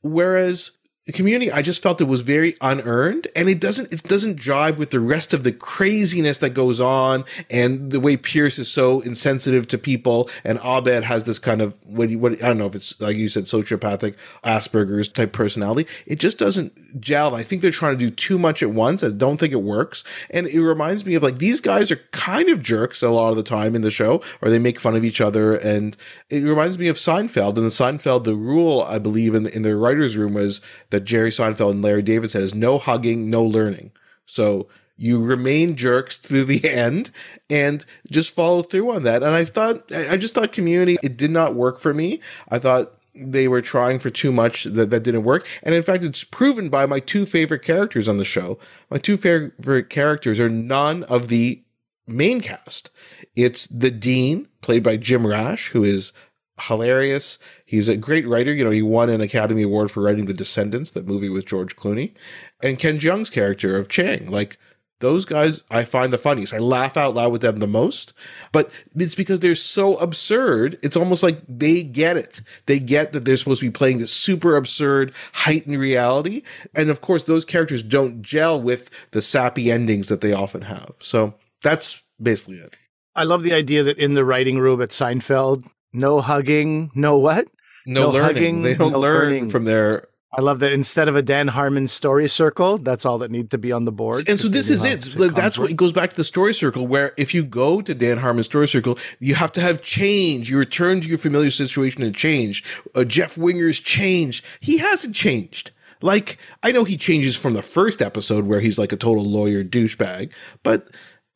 [0.00, 0.72] Whereas
[1.12, 4.88] community, I just felt it was very unearned, and it doesn't it doesn't jive with
[4.88, 9.68] the rest of the craziness that goes on, and the way Pierce is so insensitive
[9.68, 12.98] to people, and Abed has this kind of what what I don't know if it's
[13.02, 15.86] like you said sociopathic Asperger's type personality.
[16.06, 17.34] It just doesn't gel.
[17.34, 19.04] I think they're trying to do too much at once.
[19.04, 22.48] I don't think it works, and it reminds me of like these guys are kind
[22.48, 25.04] of jerks a lot of the time in the show, or they make fun of
[25.04, 25.98] each other, and
[26.30, 27.56] it reminds me of Seinfeld.
[27.56, 30.62] And the Seinfeld, the rule I believe in in the writers' room was
[30.94, 33.90] that Jerry Seinfeld and Larry David says no hugging, no learning.
[34.26, 37.10] So you remain jerks through the end
[37.50, 39.24] and just follow through on that.
[39.24, 42.20] And I thought, I just thought Community, it did not work for me.
[42.48, 45.46] I thought they were trying for too much that, that didn't work.
[45.64, 48.58] And in fact, it's proven by my two favorite characters on the show.
[48.90, 51.60] My two favorite characters are none of the
[52.06, 52.90] main cast.
[53.34, 56.12] It's the Dean, played by Jim Rash, who is
[56.60, 57.38] hilarious.
[57.66, 58.52] He's a great writer.
[58.52, 61.76] You know, he won an Academy Award for writing The Descendants, that movie with George
[61.76, 62.14] Clooney.
[62.62, 64.30] And Ken Jeong's character of Chang.
[64.30, 64.58] Like,
[65.00, 66.54] those guys I find the funniest.
[66.54, 68.14] I laugh out loud with them the most,
[68.52, 70.78] but it's because they're so absurd.
[70.82, 72.40] It's almost like they get it.
[72.66, 76.42] They get that they're supposed to be playing this super absurd, heightened reality.
[76.74, 80.94] And of course, those characters don't gel with the sappy endings that they often have.
[81.00, 82.74] So that's basically it.
[83.16, 85.64] I love the idea that in the writing room at Seinfeld,
[85.94, 87.48] no hugging, no what?
[87.86, 88.34] No, No learning.
[88.34, 89.50] hugging, they don't no learn learning.
[89.50, 93.30] from their I love that instead of a Dan Harmon story circle, that's all that
[93.30, 94.28] need to be on the board.
[94.28, 95.02] and so this is it.
[95.32, 98.18] That's what it goes back to the story circle, where if you go to Dan
[98.18, 100.50] Harmon's story circle, you have to have change.
[100.50, 102.64] You return to your familiar situation and change.
[102.96, 104.44] Uh, Jeff Winger's changed.
[104.58, 105.70] He hasn't changed.
[106.02, 109.62] Like I know he changes from the first episode where he's like a total lawyer
[109.62, 110.32] douchebag,
[110.64, 110.88] but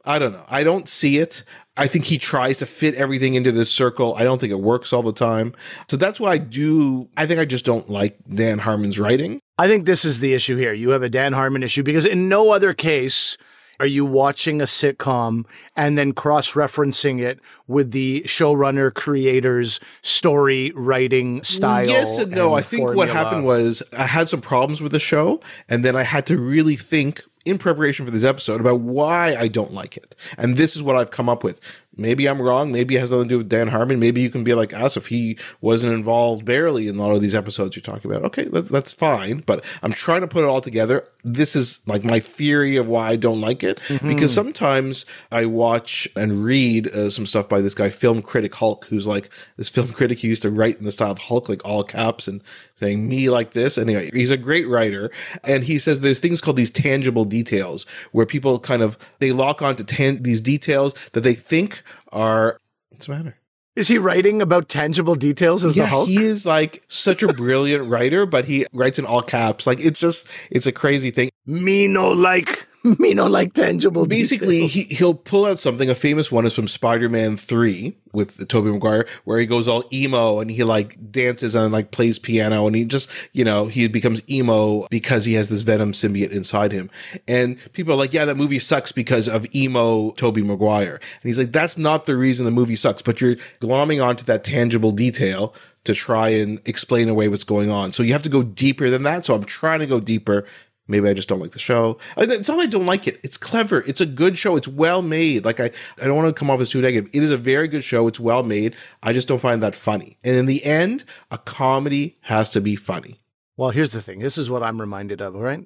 [0.08, 0.44] I don't know.
[0.48, 1.44] I don't see it.
[1.76, 4.14] I think he tries to fit everything into this circle.
[4.16, 5.54] I don't think it works all the time.
[5.88, 7.08] So that's why I do.
[7.16, 9.38] I think I just don't like Dan Harmon's writing.
[9.58, 10.72] I think this is the issue here.
[10.72, 13.36] You have a Dan Harmon issue because in no other case
[13.80, 15.44] are you watching a sitcom
[15.76, 21.86] and then cross referencing it with the showrunner creator's story writing style.
[21.86, 22.54] Yes and no.
[22.54, 26.02] I think what happened was I had some problems with the show, and then I
[26.02, 30.14] had to really think in preparation for this episode about why I don't like it.
[30.36, 31.60] And this is what I've come up with.
[31.96, 32.70] Maybe I'm wrong.
[32.70, 33.98] Maybe it has nothing to do with Dan Harmon.
[33.98, 37.20] Maybe you can be like us if he wasn't involved barely in a lot of
[37.20, 38.24] these episodes you're talking about.
[38.26, 39.40] Okay, that's fine.
[39.40, 41.08] But I'm trying to put it all together.
[41.24, 43.80] This is like my theory of why I don't like it.
[44.08, 48.84] Because sometimes I watch and read uh, some stuff by this guy, film critic Hulk,
[48.86, 51.64] who's like this film critic who used to write in the style of Hulk, like
[51.64, 52.42] all caps and
[52.76, 53.78] saying me like this.
[53.78, 55.10] Anyway, he's a great writer.
[55.44, 59.60] And he says there's things called these tangible details where people kind of, they lock
[59.60, 62.58] onto tan- these details that they think are,
[62.90, 63.36] what's the matter?
[63.78, 66.08] Is he writing about tangible details as the yeah, Hulk?
[66.08, 69.66] he is like such a brilliant writer, but he writes in all caps.
[69.68, 71.30] Like it's just, it's a crazy thing.
[71.46, 72.67] me no like
[72.98, 75.90] me no like tangible Basically, he he'll pull out something.
[75.90, 80.40] A famous one is from Spider-Man Three with Tobey Maguire, where he goes all emo
[80.40, 84.22] and he like dances and like plays piano, and he just you know he becomes
[84.30, 86.90] emo because he has this Venom symbiote inside him.
[87.26, 91.38] And people are like, "Yeah, that movie sucks because of emo Tobey Maguire," and he's
[91.38, 95.54] like, "That's not the reason the movie sucks, but you're glomming onto that tangible detail."
[95.84, 97.94] To try and explain away what's going on.
[97.94, 99.24] So you have to go deeper than that.
[99.24, 100.44] So I'm trying to go deeper.
[100.88, 101.98] Maybe I just don't like the show.
[102.16, 103.20] It's not I don't like it.
[103.22, 103.84] It's clever.
[103.86, 104.56] It's a good show.
[104.56, 105.44] It's well made.
[105.44, 105.70] Like I,
[106.00, 107.10] I don't want to come off as too negative.
[107.14, 108.08] It is a very good show.
[108.08, 108.74] It's well made.
[109.02, 110.16] I just don't find that funny.
[110.24, 113.20] And in the end, a comedy has to be funny.
[113.58, 114.20] Well, here's the thing.
[114.20, 115.64] This is what I'm reminded of, right?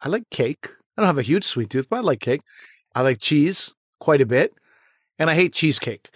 [0.00, 0.68] I like cake.
[0.96, 2.40] I don't have a huge sweet tooth, but I like cake.
[2.94, 4.54] I like cheese quite a bit,
[5.18, 6.10] and I hate cheesecake.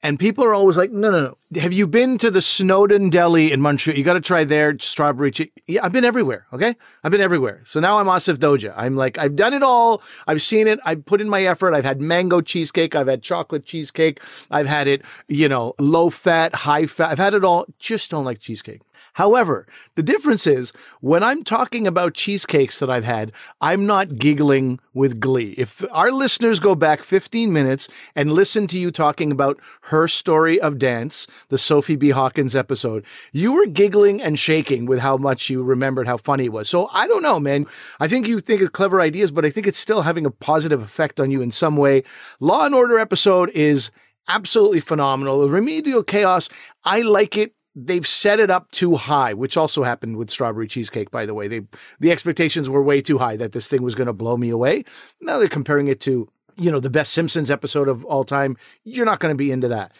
[0.00, 1.60] And people are always like, no, no, no.
[1.60, 3.98] Have you been to the Snowdon Deli in Montreal?
[3.98, 5.48] You got to try their strawberry cheese.
[5.66, 6.46] Yeah, I've been everywhere.
[6.52, 6.76] Okay.
[7.02, 7.62] I've been everywhere.
[7.64, 8.72] So now I'm Asif Doja.
[8.76, 10.00] I'm like, I've done it all.
[10.28, 10.78] I've seen it.
[10.84, 11.74] I've put in my effort.
[11.74, 12.94] I've had mango cheesecake.
[12.94, 14.20] I've had chocolate cheesecake.
[14.52, 17.10] I've had it, you know, low fat, high fat.
[17.10, 17.66] I've had it all.
[17.80, 18.82] Just don't like cheesecake.
[19.18, 24.78] However, the difference is when I'm talking about cheesecakes that I've had, I'm not giggling
[24.94, 25.56] with glee.
[25.58, 30.78] If our listeners go back 15 minutes and listen to you talking about Herstory of
[30.78, 32.10] Dance, the Sophie B.
[32.10, 36.52] Hawkins episode, you were giggling and shaking with how much you remembered how funny it
[36.52, 36.68] was.
[36.68, 37.66] So I don't know, man.
[37.98, 40.80] I think you think of clever ideas, but I think it's still having a positive
[40.80, 42.04] effect on you in some way.
[42.38, 43.90] Law and Order episode is
[44.28, 45.40] absolutely phenomenal.
[45.40, 46.48] The remedial chaos,
[46.84, 47.54] I like it
[47.86, 51.48] they've set it up too high, which also happened with strawberry cheesecake, by the way.
[51.48, 51.62] They
[52.00, 54.84] the expectations were way too high that this thing was going to blow me away.
[55.20, 58.56] Now they're comparing it to, you know, the best Simpsons episode of all time.
[58.84, 59.92] You're not going to be into that.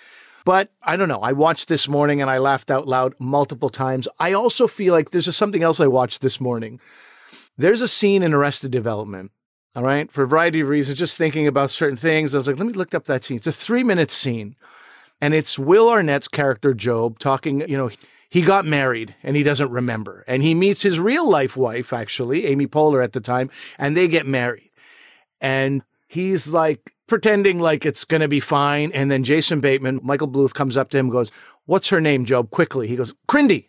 [0.44, 1.20] But I don't know.
[1.20, 4.08] I watched this morning and I laughed out loud multiple times.
[4.18, 6.80] I also feel like there's something else I watched this morning.
[7.58, 9.30] There's a scene in Arrested Development.
[9.76, 12.34] All right, for a variety of reasons, just thinking about certain things.
[12.34, 13.36] I was like, let me look up that scene.
[13.36, 14.56] It's a three minute scene
[15.20, 17.90] and it's Will Arnett's character, Gob, talking, you know,
[18.30, 20.24] he got married and he doesn't remember.
[20.26, 24.06] And he meets his real life wife, actually, Amy Poehler at the time, and they
[24.06, 24.70] get married.
[25.40, 28.92] And he's like pretending like it's going to be fine.
[28.92, 31.32] And then Jason Bateman, Michael Bluth, comes up to him and goes,
[31.66, 32.50] What's her name, Gob?
[32.50, 32.86] Quickly.
[32.86, 33.66] He goes, Crindy.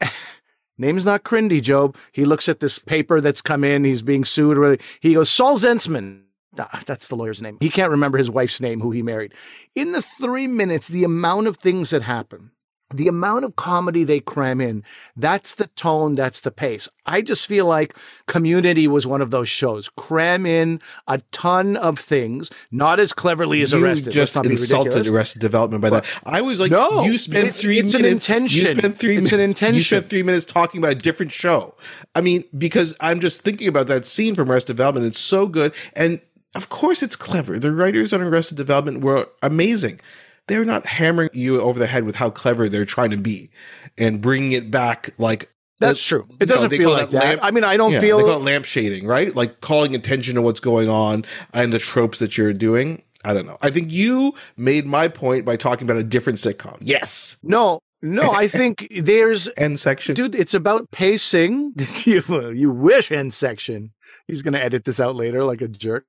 [0.78, 1.96] Name's not Crindy, Gob.
[2.12, 3.84] He looks at this paper that's come in.
[3.84, 4.80] He's being sued.
[5.00, 6.22] He goes, Saul Zaentsman.
[6.58, 7.58] Ah, that's the lawyer's name.
[7.60, 9.34] He can't remember his wife's name, who he married.
[9.74, 12.50] In the three minutes, the amount of things that happen,
[12.94, 14.84] the amount of comedy they cram in,
[15.16, 16.88] that's the tone, that's the pace.
[17.04, 17.96] I just feel like
[18.28, 19.88] Community was one of those shows.
[19.88, 24.12] Cram in a ton of things, not as cleverly as you Arrested.
[24.12, 26.20] just insulted Arrested Development by that.
[26.26, 28.28] I was like, no, you spent three it's minutes.
[28.28, 28.66] An intention.
[28.68, 29.32] You spent three it's minutes.
[29.32, 29.74] An intention.
[29.74, 31.74] You spent three minutes talking about a different show.
[32.14, 35.04] I mean, because I'm just thinking about that scene from Arrested Development.
[35.06, 36.20] It's so good, and
[36.56, 37.58] of course, it's clever.
[37.58, 40.00] The writers on Arrested Development were amazing.
[40.48, 43.50] They're not hammering you over the head with how clever they're trying to be
[43.98, 46.26] and bringing it back like that's true.
[46.40, 47.22] It doesn't feel like that.
[47.22, 49.34] Lamp, I mean, I don't yeah, feel they call it lamp shading, right?
[49.36, 53.02] Like calling attention to what's going on and the tropes that you're doing.
[53.24, 53.58] I don't know.
[53.60, 56.78] I think you made my point by talking about a different sitcom.
[56.80, 57.36] Yes.
[57.42, 60.34] No, no, I think there's end section, dude.
[60.34, 61.74] It's about pacing.
[62.04, 63.92] you, you wish end section.
[64.26, 66.06] He's going to edit this out later like a jerk.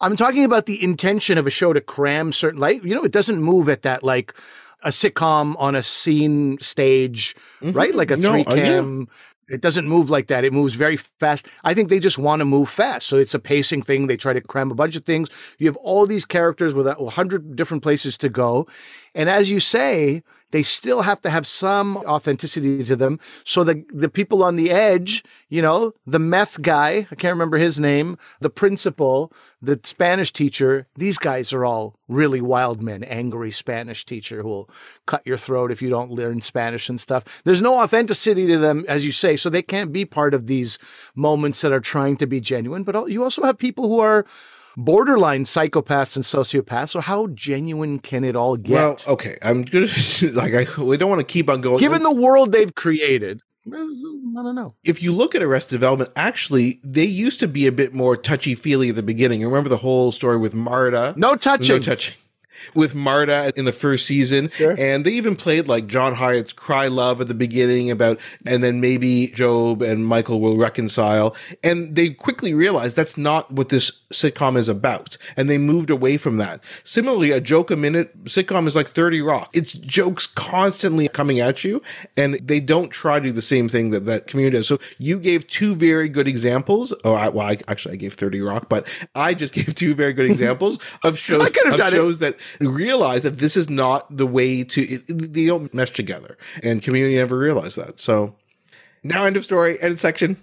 [0.00, 3.12] I'm talking about the intention of a show to cram certain like you know it
[3.12, 4.34] doesn't move at that like
[4.82, 7.76] a sitcom on a scene stage, mm-hmm.
[7.76, 7.94] right?
[7.94, 9.02] Like a three cam.
[9.02, 9.14] Uh.
[9.48, 10.44] It doesn't move like that.
[10.44, 11.46] It moves very fast.
[11.62, 13.06] I think they just want to move fast.
[13.06, 14.08] So it's a pacing thing.
[14.08, 15.28] They try to cram a bunch of things.
[15.58, 18.66] You have all these characters with a hundred different places to go.
[19.14, 20.24] And as you say,
[20.56, 23.20] they still have to have some authenticity to them.
[23.44, 27.58] So the the people on the edge, you know, the meth guy, I can't remember
[27.58, 33.50] his name, the principal, the Spanish teacher, these guys are all really wild men, angry
[33.50, 34.70] Spanish teacher who will
[35.04, 37.24] cut your throat if you don't learn Spanish and stuff.
[37.44, 40.78] There's no authenticity to them, as you say, so they can't be part of these
[41.14, 42.82] moments that are trying to be genuine.
[42.82, 44.24] But you also have people who are
[44.76, 46.90] borderline psychopaths and sociopaths.
[46.90, 48.72] So how genuine can it all get?
[48.72, 49.86] Well, okay, I'm gonna
[50.32, 51.78] like I we don't want to keep on going.
[51.78, 54.74] Given the world they've created, uh, I don't know.
[54.84, 58.54] If you look at Arrested Development, actually, they used to be a bit more touchy
[58.54, 59.42] feely at the beginning.
[59.42, 61.14] Remember the whole story with Marta?
[61.16, 61.76] No touching.
[61.76, 62.14] No touching
[62.74, 64.50] with Marta in the first season.
[64.50, 64.74] Sure.
[64.78, 68.80] And they even played like John Hiatt's Cry Love at the beginning about, and then
[68.80, 71.34] maybe Gob and Michael will reconcile.
[71.62, 75.16] And they quickly realized that's not what this sitcom is about.
[75.36, 76.62] And they moved away from that.
[76.84, 79.50] Similarly, a joke a minute sitcom is like 30 Rock.
[79.52, 81.82] It's jokes constantly coming at you.
[82.16, 84.68] And they don't try to do the same thing that that community does.
[84.68, 86.94] So you gave two very good examples.
[87.04, 90.12] Oh, I, well, I, actually, I gave 30 Rock, but I just gave two very
[90.12, 94.82] good examples of shows, of shows that realize that this is not the way to
[94.82, 97.98] it, they don't mesh together and community never realized that.
[98.00, 98.34] So
[99.02, 100.36] now end of story end section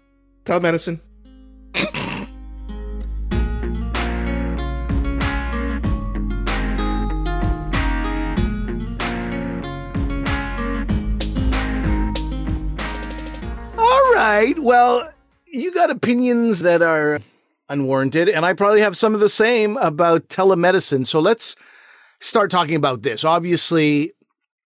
[0.46, 1.00] telemedicine.
[13.78, 15.10] All right well
[15.48, 17.20] you got opinions that are
[17.70, 21.08] unwarranted and i probably have some of the same about telemedicine.
[21.08, 21.56] So let's
[22.24, 23.24] start talking about this.
[23.24, 24.14] Obviously,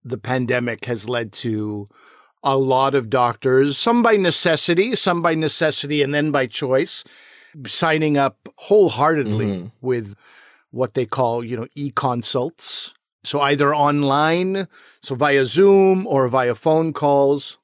[0.04, 1.88] the pandemic has led to
[2.44, 7.04] a lot of doctors, some by necessity, some by necessity and then by choice,
[7.66, 9.68] signing up wholeheartedly mm-hmm.
[9.82, 10.16] with
[10.72, 12.94] what they call, you know, e-consults.
[13.24, 14.68] So either online,
[15.02, 17.58] so via Zoom or via phone calls.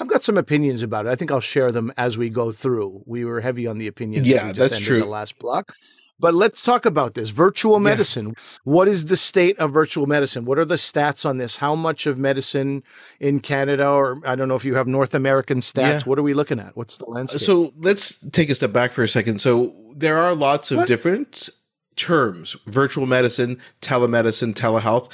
[0.00, 1.10] I've got some opinions about it.
[1.10, 3.02] I think I'll share them as we go through.
[3.06, 4.26] We were heavy on the opinions.
[4.26, 4.98] Yeah, that's true.
[4.98, 5.72] The last block.
[6.18, 8.28] But let's talk about this virtual medicine.
[8.28, 8.34] Yeah.
[8.64, 10.46] What is the state of virtual medicine?
[10.46, 11.56] What are the stats on this?
[11.56, 12.82] How much of medicine
[13.20, 16.00] in Canada, or I don't know if you have North American stats, yeah.
[16.04, 16.76] what are we looking at?
[16.76, 17.40] What's the uh, landscape?
[17.40, 19.40] So let's take a step back for a second.
[19.40, 20.88] So there are lots of what?
[20.88, 21.50] different
[21.96, 25.10] terms virtual medicine, telemedicine, telehealth.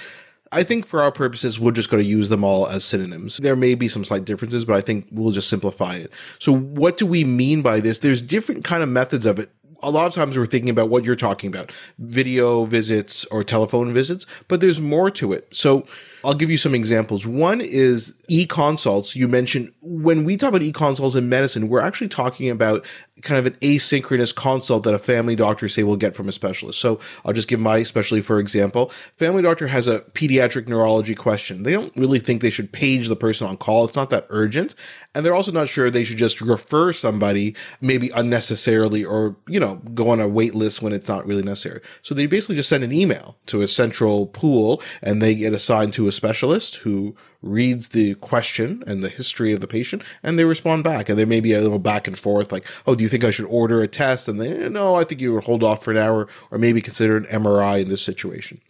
[0.52, 3.38] I think for our purposes, we're just going to use them all as synonyms.
[3.38, 6.12] There may be some slight differences, but I think we'll just simplify it.
[6.38, 8.00] So what do we mean by this?
[8.00, 9.50] There's different kind of methods of it
[9.82, 13.92] a lot of times we're thinking about what you're talking about video visits or telephone
[13.92, 15.48] visits, but there's more to it.
[15.54, 15.86] So
[16.24, 17.26] I'll give you some examples.
[17.26, 19.16] One is e consults.
[19.16, 22.86] You mentioned when we talk about e consults in medicine, we're actually talking about
[23.22, 26.80] kind of an asynchronous consult that a family doctor say will get from a specialist.
[26.80, 28.90] So I'll just give my specialty for example.
[29.16, 31.62] Family doctor has a pediatric neurology question.
[31.62, 33.84] They don't really think they should page the person on call.
[33.84, 34.74] It's not that urgent.
[35.14, 39.76] And they're also not sure they should just refer somebody maybe unnecessarily or, you know,
[39.94, 41.80] go on a wait list when it's not really necessary.
[42.00, 45.92] So they basically just send an email to a central pool and they get assigned
[45.94, 50.44] to a specialist who reads the question and the history of the patient and they
[50.44, 51.08] respond back.
[51.08, 53.30] And there may be a little back and forth like, oh, do you think I
[53.30, 54.28] should order a test?
[54.28, 56.80] And they, eh, no, I think you would hold off for an hour or maybe
[56.80, 58.60] consider an MRI in this situation.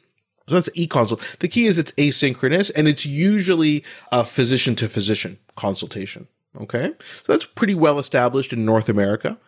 [0.49, 1.37] So that's e-consult.
[1.41, 6.27] The key is it's asynchronous and it's usually a physician to physician consultation.
[6.61, 6.93] Okay.
[7.25, 9.39] So that's pretty well established in North America.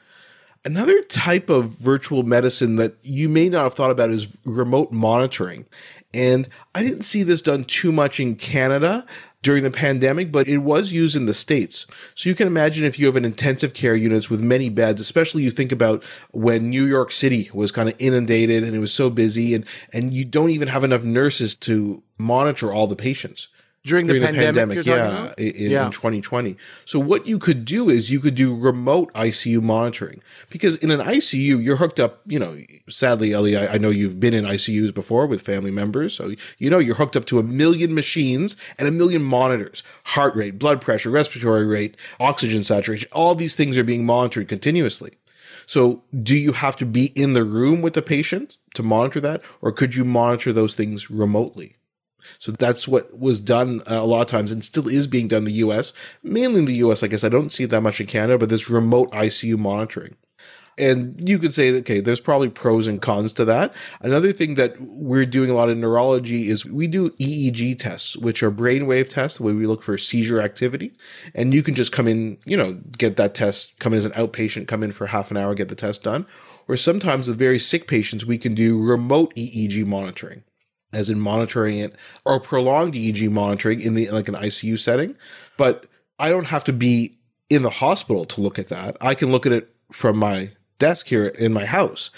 [0.64, 5.66] Another type of virtual medicine that you may not have thought about is remote monitoring.
[6.14, 9.04] And I didn't see this done too much in Canada
[9.42, 11.86] during the pandemic, but it was used in the States.
[12.14, 15.42] So you can imagine if you have an intensive care units with many beds, especially
[15.42, 19.10] you think about when New York City was kind of inundated and it was so
[19.10, 23.48] busy and, and you don't even have enough nurses to monitor all the patients
[23.84, 25.86] during, during the, the, pandemic, yeah, in, yeah.
[25.86, 26.56] in 2020.
[26.86, 31.00] So what you could do is you could do remote ICU monitoring because in an
[31.00, 32.20] ICU you're hooked up.
[32.26, 32.58] You know,
[32.88, 36.70] sadly, Ellie, I, I, know you've been in ICUs before with family members, so you
[36.70, 40.80] know you're hooked up to a million machines and a million monitors, heart rate, blood
[40.80, 43.08] pressure, respiratory rate, oxygen saturation.
[43.12, 45.12] All these things are being monitored continuously.
[45.66, 49.42] So, do you have to be in the room with the patient to monitor that,
[49.62, 51.76] or could you monitor those things remotely?
[52.38, 55.38] So that's what was done uh, a lot of times and still is being done
[55.38, 57.02] in the US, mainly in the US.
[57.02, 60.16] I guess I don't see that much in Canada, but this remote ICU monitoring.
[60.76, 63.72] And you could say, okay, there's probably pros and cons to that.
[64.00, 68.42] Another thing that we're doing a lot in neurology is we do EEG tests, which
[68.42, 70.92] are brainwave tests, where we look for seizure activity.
[71.34, 74.12] And you can just come in, you know, get that test, come in as an
[74.12, 76.26] outpatient, come in for half an hour, get the test done.
[76.66, 80.42] Or sometimes with very sick patients, we can do remote EEG monitoring
[80.94, 85.16] as in monitoring it or prolonged EEG monitoring in the like an ICU setting.
[85.56, 85.86] But
[86.18, 87.18] I don't have to be
[87.50, 88.96] in the hospital to look at that.
[89.00, 92.10] I can look at it from my desk here in my house.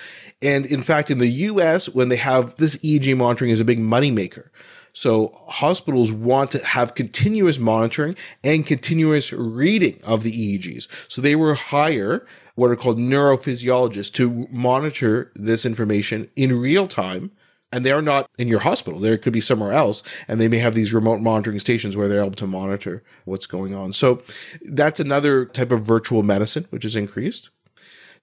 [0.43, 3.81] And in fact, in the US, when they have this EEG monitoring is a big
[3.81, 4.49] moneymaker.
[4.93, 10.89] So hospitals want to have continuous monitoring and continuous reading of the EEGs.
[11.09, 17.31] So they will hire what are called neurophysiologists to monitor this information in real time
[17.73, 18.99] and they are not in your hospital.
[18.99, 22.23] They could be somewhere else, and they may have these remote monitoring stations where they're
[22.23, 23.93] able to monitor what's going on.
[23.93, 24.23] So
[24.63, 27.51] that's another type of virtual medicine, which is increased.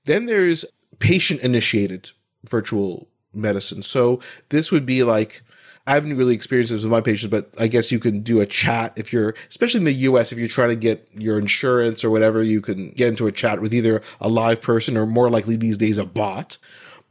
[0.05, 0.65] Then there's
[0.99, 2.11] patient initiated
[2.49, 3.81] virtual medicine.
[3.81, 4.19] So
[4.49, 5.41] this would be like,
[5.85, 8.45] I haven't really experienced this with my patients, but I guess you can do a
[8.45, 12.09] chat if you're, especially in the US, if you're trying to get your insurance or
[12.09, 15.57] whatever, you can get into a chat with either a live person or more likely
[15.57, 16.57] these days a bot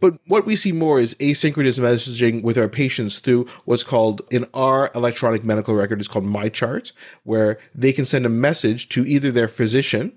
[0.03, 4.44] but what we see more is asynchronous messaging with our patients through what's called in
[4.53, 6.90] our electronic medical record is called MyChart,
[7.22, 10.12] where they can send a message to either their physician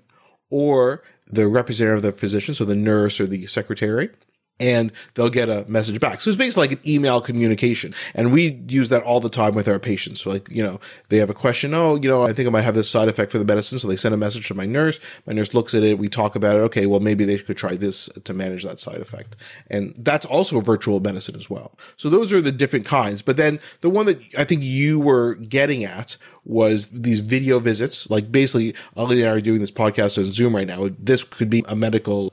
[0.50, 4.10] or the representative of the physician, so the nurse or the secretary,
[4.58, 6.20] and they'll get a message back.
[6.20, 7.94] So it's basically like an email communication.
[8.14, 10.22] And we use that all the time with our patients.
[10.22, 11.74] So like, you know, they have a question.
[11.74, 13.78] Oh, you know, I think I might have this side effect for the medicine.
[13.78, 14.98] So they send a message to my nurse.
[15.26, 15.98] My nurse looks at it.
[15.98, 16.60] We talk about it.
[16.60, 19.36] Okay, well, maybe they could try this to manage that side effect.
[19.68, 21.76] And that's also virtual medicine as well.
[21.96, 23.20] So those are the different kinds.
[23.22, 28.08] But then the one that I think you were getting at was these video visits.
[28.08, 30.88] Like basically, Ali and I are doing this podcast on Zoom right now.
[30.98, 32.32] This could be a medical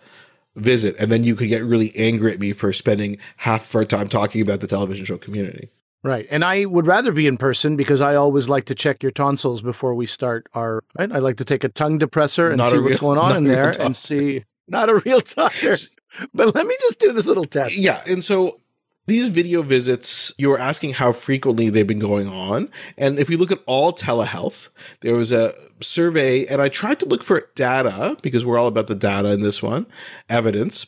[0.56, 3.86] visit, and then you could get really angry at me for spending half of our
[3.86, 5.70] time talking about the television show community.
[6.04, 6.28] Right.
[6.30, 9.62] And I would rather be in person because I always like to check your tonsils
[9.62, 11.10] before we start our right.
[11.12, 13.70] I like to take a tongue depressor and not see what's going on in there
[13.82, 15.76] and see not a real doctor.
[16.32, 17.76] But let me just do this little test.
[17.76, 18.04] Yeah.
[18.08, 18.60] And so
[19.06, 22.70] these video visits, you were asking how frequently they've been going on.
[22.98, 24.70] And if you look at all telehealth,
[25.02, 28.88] there was a survey, and I tried to look for data because we're all about
[28.88, 29.86] the data in this one,
[30.30, 30.88] evidence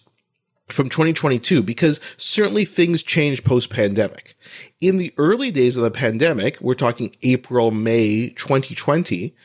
[0.68, 4.36] from 2022 because certainly things changed post pandemic.
[4.80, 9.36] In the early days of the pandemic, we're talking April, May 2020,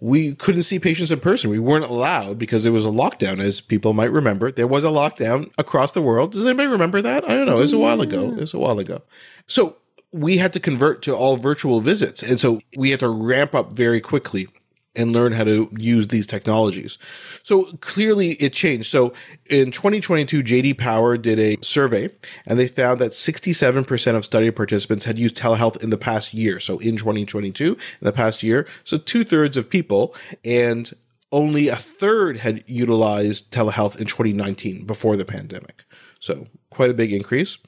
[0.00, 1.50] we couldn't see patients in person.
[1.50, 4.50] We weren't allowed because there was a lockdown, as people might remember.
[4.50, 6.32] There was a lockdown across the world.
[6.32, 7.24] Does anybody remember that?
[7.24, 7.58] I don't know.
[7.58, 8.24] It was a while ago.
[8.24, 8.38] Mm.
[8.38, 9.02] It was a while ago.
[9.46, 9.76] So
[10.10, 12.22] we had to convert to all virtual visits.
[12.22, 14.48] And so we had to ramp up very quickly
[14.96, 16.98] and learn how to use these technologies.
[17.42, 18.90] So clearly it changed.
[18.90, 19.12] So
[19.46, 22.10] in 2022, JD Power did a survey
[22.46, 26.58] and they found that 67% of study participants had used telehealth in the past year.
[26.58, 30.14] So in 2022, in the past year, so two thirds of people
[30.44, 30.92] and
[31.32, 35.84] only a third had utilized telehealth in 2019 before the pandemic.
[36.18, 37.58] So quite a big increase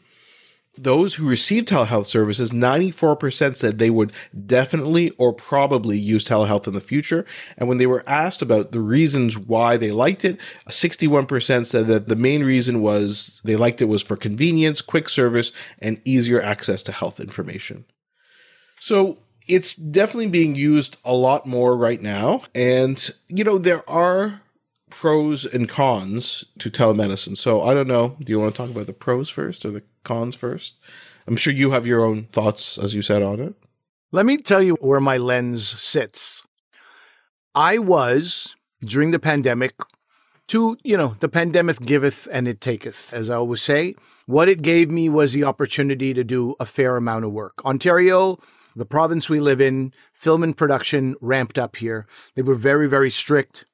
[0.79, 4.13] those who received telehealth services, 94% said they would
[4.47, 7.27] definitely or probably use telehealth in the future.
[7.59, 12.09] And when they were asked about the reasons why they liked it, 61% said that
[12.09, 16.83] the main reason was they liked it was for convenience, quick service, and easier access
[16.85, 17.85] to health information.
[18.81, 22.45] So it's definitely being used a lot more right now.
[22.55, 24.41] And, you know, there are
[24.93, 27.37] pros and cons to telemedicine.
[27.37, 28.15] So I don't know.
[28.21, 30.79] Do you want to talk about the pros first or the cons first?
[31.27, 33.55] I'm sure you have your own thoughts, as you said, on it.
[34.13, 36.43] Let me tell you where my lens sits.
[37.55, 39.73] I was, during the pandemic,
[40.49, 43.95] to, you know, the pandemic giveth and it taketh, as I always say.
[44.27, 47.65] What it gave me was the opportunity to do a fair amount of work.
[47.65, 48.39] Ontario,
[48.77, 52.07] the province we live in, film and production ramped up here.
[52.37, 53.65] They were very, very strict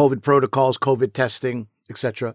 [0.00, 2.34] COVID protocols, COVID testing, etc.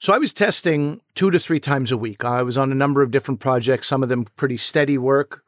[0.00, 2.24] So I was testing two to three times a week.
[2.24, 5.44] I was on a number of different projects, some of them pretty steady work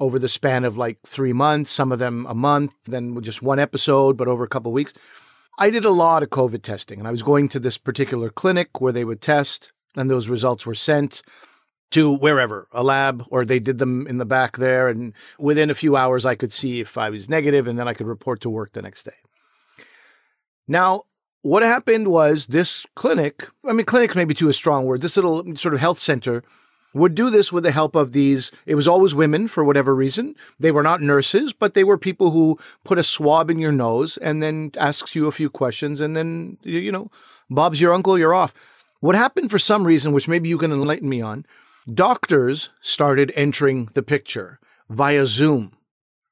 [0.00, 3.58] over the span of like three months, some of them a month, then just one
[3.58, 4.94] episode, but over a couple weeks.
[5.58, 8.80] I did a lot of COVID testing, and I was going to this particular clinic
[8.80, 11.20] where they would test, and those results were sent
[11.90, 14.88] to wherever, a lab, or they did them in the back there.
[14.88, 17.92] And within a few hours, I could see if I was negative, and then I
[17.92, 19.12] could report to work the next day.
[20.68, 21.02] Now,
[21.42, 25.16] what happened was this clinic, I mean, clinic may be too a strong word, this
[25.16, 26.42] little sort of health center
[26.92, 28.50] would do this with the help of these.
[28.64, 30.34] It was always women for whatever reason.
[30.58, 34.16] They were not nurses, but they were people who put a swab in your nose
[34.16, 37.10] and then asks you a few questions, and then, you know,
[37.50, 38.54] Bob's your uncle, you're off.
[39.00, 41.46] What happened for some reason, which maybe you can enlighten me on,
[41.92, 44.58] doctors started entering the picture
[44.88, 45.72] via Zoom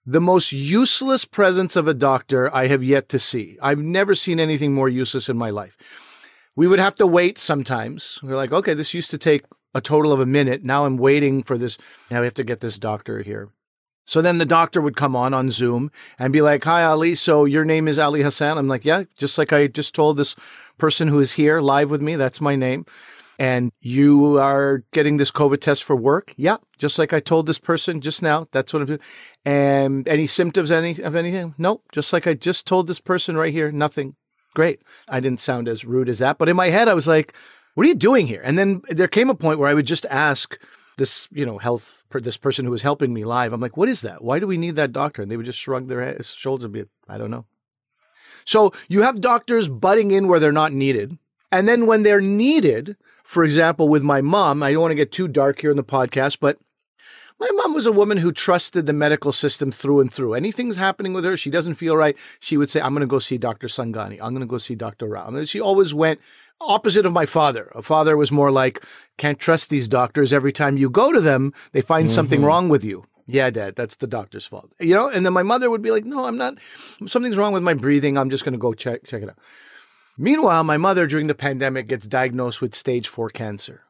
[0.06, 3.58] the most useless presence of a doctor I have yet to see.
[3.62, 5.76] I've never seen anything more useless in my life.
[6.56, 8.20] We would have to wait sometimes.
[8.22, 9.44] We're like, okay, this used to take
[9.74, 10.62] a total of a minute.
[10.62, 11.78] Now I'm waiting for this.
[12.10, 13.48] Now we have to get this doctor here.
[14.06, 17.14] So then the doctor would come on on Zoom and be like, Hi, Ali.
[17.14, 18.58] So your name is Ali Hassan.
[18.58, 20.36] I'm like, Yeah, just like I just told this
[20.76, 22.16] person who is here live with me.
[22.16, 22.84] That's my name
[23.38, 26.32] and you are getting this COVID test for work.
[26.36, 28.46] Yeah, just like I told this person just now.
[28.52, 29.00] That's what I'm doing.
[29.44, 31.54] And any symptoms any of anything?
[31.58, 31.84] Nope.
[31.92, 33.70] Just like I just told this person right here.
[33.70, 34.16] Nothing.
[34.54, 34.80] Great.
[35.08, 37.34] I didn't sound as rude as that, but in my head I was like,
[37.74, 40.06] "What are you doing here?" And then there came a point where I would just
[40.06, 40.58] ask
[40.96, 43.52] this, you know, health this person who was helping me live.
[43.52, 44.22] I'm like, "What is that?
[44.22, 46.72] Why do we need that doctor?" And they would just shrug their head, shoulders and
[46.72, 47.44] be, "I don't know."
[48.44, 51.18] So you have doctors butting in where they're not needed.
[51.50, 55.12] And then when they're needed, for example, with my mom, I don't want to get
[55.12, 56.58] too dark here in the podcast, but
[57.44, 60.32] my mom was a woman who trusted the medical system through and through.
[60.32, 62.16] Anything's happening with her, she doesn't feel right.
[62.40, 63.66] She would say, I'm going to go see Dr.
[63.66, 64.18] Sangani.
[64.22, 65.06] I'm going to go see Dr.
[65.06, 65.28] Rao.
[65.28, 66.20] And she always went
[66.62, 67.70] opposite of my father.
[67.74, 68.82] A father was more like,
[69.18, 70.32] can't trust these doctors.
[70.32, 72.14] Every time you go to them, they find mm-hmm.
[72.14, 73.04] something wrong with you.
[73.26, 74.72] Yeah, dad, that's the doctor's fault.
[74.80, 76.54] You know, and then my mother would be like, no, I'm not,
[77.06, 78.16] something's wrong with my breathing.
[78.16, 79.38] I'm just going to go check, check it out.
[80.16, 83.83] Meanwhile, my mother during the pandemic gets diagnosed with stage four cancer.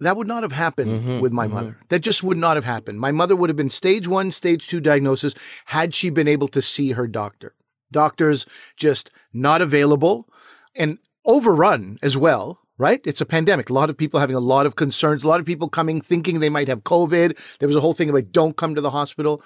[0.00, 1.54] That would not have happened mm-hmm, with my mm-hmm.
[1.54, 1.78] mother.
[1.88, 3.00] That just would not have happened.
[3.00, 5.34] My mother would have been stage one, stage two diagnosis
[5.66, 7.54] had she been able to see her doctor.
[7.90, 10.28] Doctors just not available
[10.74, 13.00] and overrun as well, right?
[13.06, 13.70] It's a pandemic.
[13.70, 16.40] A lot of people having a lot of concerns, a lot of people coming thinking
[16.40, 17.38] they might have COVID.
[17.58, 19.42] There was a whole thing like, don't come to the hospital.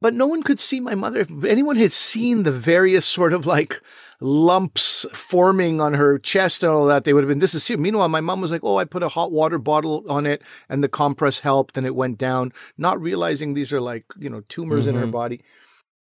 [0.00, 1.20] But no one could see my mother.
[1.20, 3.82] If anyone had seen the various sort of like
[4.20, 7.82] lumps forming on her chest and all that, they would have been, this is serious.
[7.82, 10.84] Meanwhile, my mom was like, oh, I put a hot water bottle on it and
[10.84, 14.80] the compress helped and it went down, not realizing these are like, you know, tumors
[14.80, 14.90] mm-hmm.
[14.90, 15.10] in her mm-hmm.
[15.10, 15.42] body.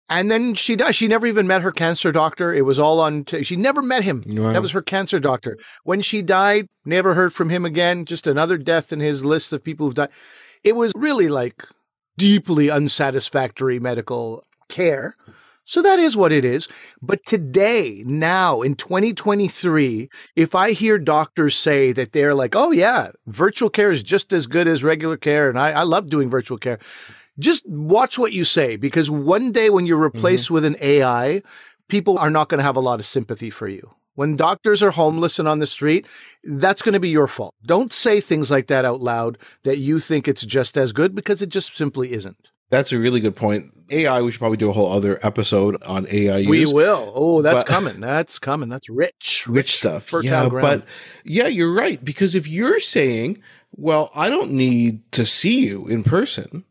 [0.09, 0.95] And then she died.
[0.95, 2.55] She never even met her cancer doctor.
[2.55, 3.25] It was all on.
[3.25, 4.23] T- she never met him.
[4.27, 4.53] Wow.
[4.53, 5.59] That was her cancer doctor.
[5.83, 8.05] When she died, never heard from him again.
[8.05, 10.11] Just another death in his list of people who've died.
[10.63, 11.65] It was really like
[12.19, 15.17] deeply unsatisfactory medical care.
[15.65, 16.69] So that is what it is.
[17.03, 23.11] But today, now in 2023, if I hear doctors say that they're like, oh, yeah,
[23.27, 26.57] virtual care is just as good as regular care, and I, I love doing virtual
[26.57, 26.79] care,
[27.39, 30.17] just watch what you say because one day when you're mm-hmm.
[30.17, 31.43] replaced with an AI,
[31.89, 33.91] people are not going to have a lot of sympathy for you.
[34.17, 36.07] When doctors are homeless and on the street,
[36.43, 37.55] that's going to be your fault.
[37.65, 41.41] Don't say things like that out loud that you think it's just as good because
[41.43, 42.37] it just simply isn't.
[42.69, 43.67] That's a really good point.
[43.91, 46.49] AI, we should probably do a whole other episode on AI use.
[46.49, 47.13] We will.
[47.15, 48.01] Oh, that's But- coming.
[48.01, 48.69] That's coming.
[48.69, 49.45] That's rich.
[49.49, 50.05] rich stuff.
[50.05, 50.83] fertile Yeah, ground.
[50.83, 50.87] but
[51.25, 52.05] yeah, you're right.
[52.05, 53.41] Because if you're saying,
[53.77, 56.65] well, I don't need to see you in person,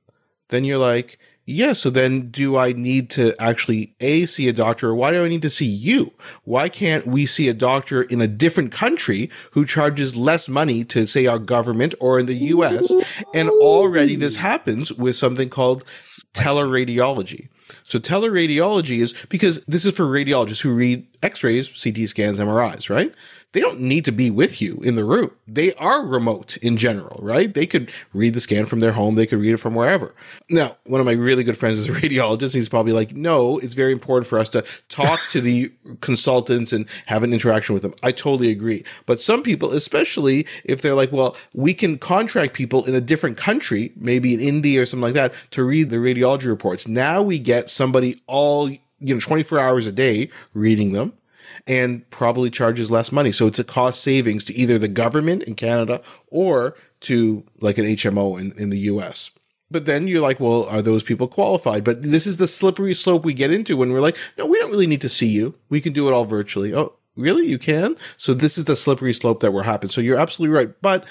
[0.50, 1.18] then you're like,
[1.48, 5.24] yeah, so then do I need to actually A, see a doctor, or why do
[5.24, 6.12] I need to see you?
[6.44, 11.06] Why can't we see a doctor in a different country who charges less money to,
[11.06, 12.92] say, our government or in the US?
[13.36, 15.86] And already this happens with something called
[16.34, 17.48] teleradiology.
[17.84, 23.14] So teleradiology is because this is for radiologists who read x-rays, CT scans, MRIs, right?
[23.56, 25.32] They don't need to be with you in the room.
[25.48, 27.54] They are remote in general, right?
[27.54, 30.14] They could read the scan from their home, they could read it from wherever.
[30.50, 32.54] Now, one of my really good friends is a radiologist.
[32.54, 36.86] He's probably like, "No, it's very important for us to talk to the consultants and
[37.06, 38.84] have an interaction with them." I totally agree.
[39.06, 43.38] But some people, especially if they're like, "Well, we can contract people in a different
[43.38, 47.40] country, maybe in India or something like that, to read the radiology reports." Now we
[47.40, 51.14] get somebody all you know 24 hours a day reading them
[51.68, 53.32] and probably charges less money.
[53.32, 57.86] So it's a cost savings to either the government in Canada or to like an
[57.86, 59.32] HMO in, in the US.
[59.72, 61.84] But then you're like, well, are those people qualified?
[61.84, 64.72] But this is the slippery slope we get into when we're like, no, we don't
[64.72, 65.56] really need to see you.
[65.70, 66.74] We can do it all virtually.
[66.74, 67.48] Oh, really?
[67.48, 67.96] You can?
[68.18, 69.92] So this is the slippery slope that we're happening.
[69.92, 70.70] So you're absolutely right.
[70.82, 71.06] But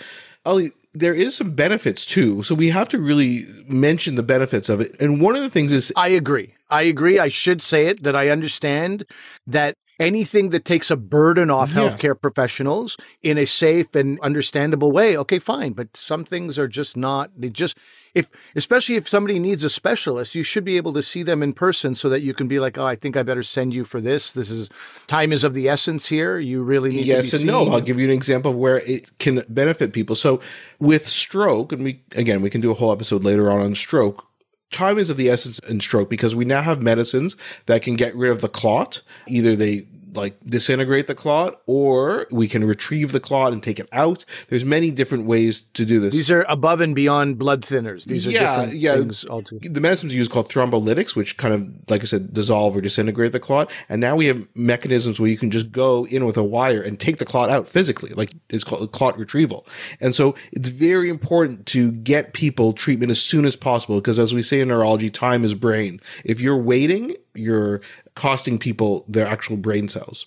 [0.44, 2.42] Ali, there is some benefits too.
[2.42, 4.98] So we have to really mention the benefits of it.
[5.00, 6.54] And one of the things is I agree.
[6.70, 7.18] I agree.
[7.18, 9.04] I should say it that I understand
[9.46, 11.82] that anything that takes a burden off Yeah.
[11.82, 15.72] healthcare professionals in a safe and understandable way, okay, fine.
[15.72, 17.76] But some things are just not, they just,
[18.14, 21.52] if, especially if somebody needs a specialist, you should be able to see them in
[21.52, 24.00] person so that you can be like, oh, I think I better send you for
[24.00, 24.32] this.
[24.32, 24.68] This is,
[25.06, 26.38] time is of the essence here.
[26.38, 27.68] You really need yes and no.
[27.70, 30.16] I'll give you an example of where it can benefit people.
[30.16, 30.40] So
[30.78, 34.26] with stroke, and we again we can do a whole episode later on on stroke.
[34.74, 38.12] Time is of the essence in stroke because we now have medicines that can get
[38.16, 39.02] rid of the clot.
[39.28, 43.88] Either they like disintegrate the clot or we can retrieve the clot and take it
[43.92, 44.24] out.
[44.48, 46.12] There's many different ways to do this.
[46.12, 48.04] These are above and beyond blood thinners.
[48.04, 48.94] These are Yeah, different yeah.
[48.96, 49.72] things altogether.
[49.72, 53.40] the medicines used called thrombolytics, which kind of, like I said, dissolve or disintegrate the
[53.40, 53.72] clot.
[53.88, 56.98] And now we have mechanisms where you can just go in with a wire and
[56.98, 59.66] take the clot out physically, like it's called clot retrieval.
[60.00, 64.32] And so it's very important to get people treatment as soon as possible because, as
[64.34, 66.00] we say in neurology, time is brain.
[66.24, 67.80] If you're waiting, you're
[68.14, 70.26] costing people their actual brain cells.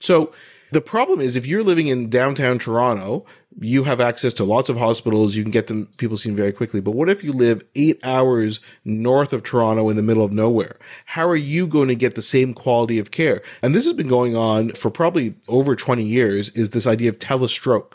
[0.00, 0.32] So
[0.72, 3.26] the problem is if you're living in downtown Toronto,
[3.60, 6.80] you have access to lots of hospitals, you can get them people seen very quickly.
[6.80, 10.78] But what if you live 8 hours north of Toronto in the middle of nowhere?
[11.04, 13.42] How are you going to get the same quality of care?
[13.60, 17.18] And this has been going on for probably over 20 years is this idea of
[17.18, 17.92] telestroke.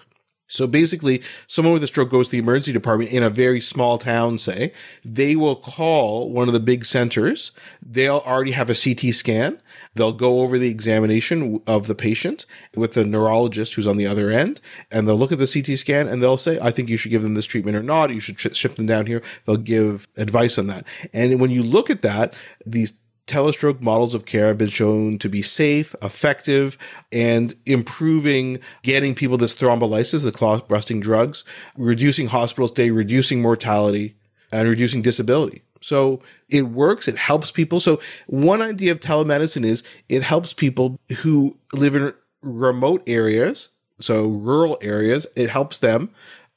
[0.48, 3.98] So basically, someone with a stroke goes to the emergency department in a very small
[3.98, 4.72] town, say,
[5.04, 7.52] they will call one of the big centers.
[7.86, 9.62] They'll already have a CT scan.
[9.96, 12.46] They'll go over the examination of the patient
[12.76, 16.08] with the neurologist who's on the other end, and they'll look at the CT scan
[16.08, 18.12] and they'll say, I think you should give them this treatment or not.
[18.12, 19.22] You should sh- ship them down here.
[19.46, 20.86] They'll give advice on that.
[21.14, 22.36] And when you look at that,
[22.66, 22.94] these
[23.28, 26.78] telestroke models of care have been shown to be safe, effective,
[27.12, 31.44] and improving getting people this thrombolysis, the clot busting drugs,
[31.78, 34.16] reducing hospital stay, reducing mortality,
[34.52, 35.62] and reducing disability.
[35.82, 37.80] So it works, it helps people.
[37.80, 43.70] So one idea of telemedicine is it helps people who live in remote areas,
[44.00, 46.10] so rural areas, it helps them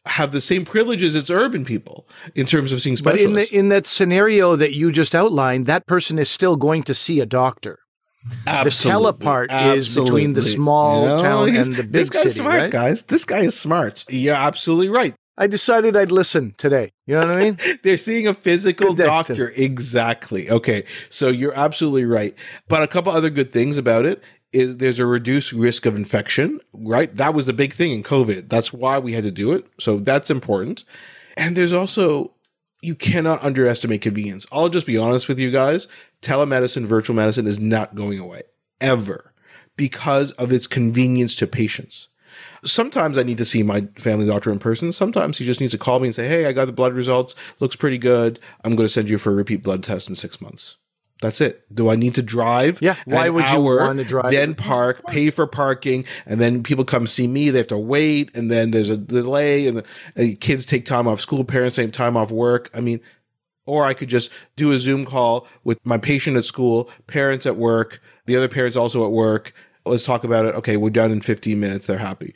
[0.06, 3.50] have the same privileges as urban people in terms of seeing But specialists.
[3.52, 6.94] in the, in that scenario that you just outlined, that person is still going to
[6.94, 7.78] see a doctor.
[8.46, 8.70] Absolutely.
[8.70, 12.70] The telepart is between the small town and the big this guy's city, smart, right?
[12.70, 13.02] guys.
[13.02, 14.04] This guy is smart.
[14.08, 15.14] You're absolutely right.
[15.38, 16.92] I decided I'd listen today.
[17.06, 17.56] You know what I mean?
[17.82, 19.52] They're seeing a physical doctor.
[19.56, 20.50] Exactly.
[20.50, 20.84] Okay.
[21.08, 22.34] So you're absolutely right.
[22.68, 24.22] But a couple other good things about it
[24.52, 27.14] is there's a reduced risk of infection, right?
[27.16, 28.48] That was a big thing in COVID.
[28.48, 29.66] That's why we had to do it.
[29.78, 30.84] So that's important.
[31.36, 32.32] And there's also
[32.82, 34.46] you cannot underestimate convenience.
[34.50, 35.86] I'll just be honest with you guys.
[36.22, 38.42] Telemedicine, virtual medicine is not going away
[38.80, 39.32] ever
[39.76, 42.08] because of its convenience to patients.
[42.64, 44.92] Sometimes I need to see my family doctor in person.
[44.92, 47.34] Sometimes he just needs to call me and say, Hey, I got the blood results.
[47.58, 48.38] Looks pretty good.
[48.64, 50.76] I'm going to send you for a repeat blood test in six months.
[51.20, 51.64] That's it.
[51.74, 52.80] Do I need to drive?
[52.80, 52.96] Yeah.
[53.04, 54.30] Why would you want to drive?
[54.30, 57.50] Then park, pay for parking, and then people come see me.
[57.50, 59.84] They have to wait, and then there's a delay, and, the,
[60.16, 62.70] and kids take time off school, parents take time off work.
[62.72, 63.00] I mean,
[63.66, 67.56] or I could just do a Zoom call with my patient at school, parents at
[67.56, 69.52] work, the other parents also at work.
[69.84, 70.54] Let's talk about it.
[70.56, 71.86] Okay, we're done in 15 minutes.
[71.86, 72.34] They're happy.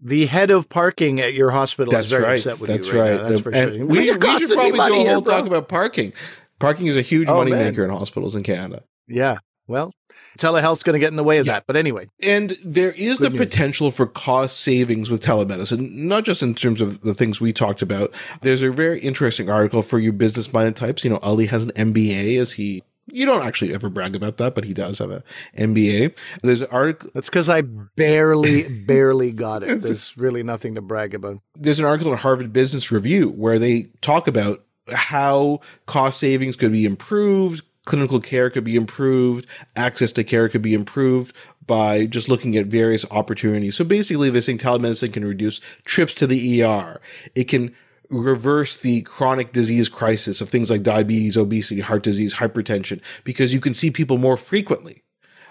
[0.00, 2.38] The head of parking at your hospital That's is very right.
[2.38, 3.22] upset with That's you right, right.
[3.22, 3.28] now.
[3.28, 3.86] That's for sure.
[3.86, 5.36] we, You're we should probably do a whole bro.
[5.36, 6.12] talk about parking.
[6.58, 7.64] Parking is a huge Oh, money man.
[7.70, 8.82] maker in hospitals in Canada.
[9.08, 9.38] Yeah.
[9.68, 9.92] Well,
[10.38, 11.54] telehealth's going to get in the way of Yeah.
[11.54, 11.64] that.
[11.66, 13.46] But anyway, And there is Good the news.
[13.46, 17.82] potential for cost savings with telemedicine, not just in terms of the things we talked
[17.82, 18.12] about.
[18.42, 21.02] There's a very interesting article for you business minded types.
[21.04, 24.54] You know, Ali has an MBA as he, you don't actually ever brag about that,
[24.54, 25.22] but he does have an
[25.58, 26.14] MBA.
[26.42, 29.80] There's an article, that's because I barely, barely got it.
[29.82, 31.40] There's really nothing to brag about.
[31.58, 34.62] there's an article in Harvard Business Review where they talk about
[34.92, 40.62] how cost savings could be improved, clinical care could be improved, access to care could
[40.62, 41.34] be improved
[41.66, 43.74] by just looking at various opportunities.
[43.74, 47.00] So basically, they're saying telemedicine can reduce trips to the ER.
[47.34, 47.74] It can
[48.10, 53.60] reverse the chronic disease crisis of things like diabetes, obesity, heart disease, hypertension, because you
[53.60, 55.02] can see people more frequently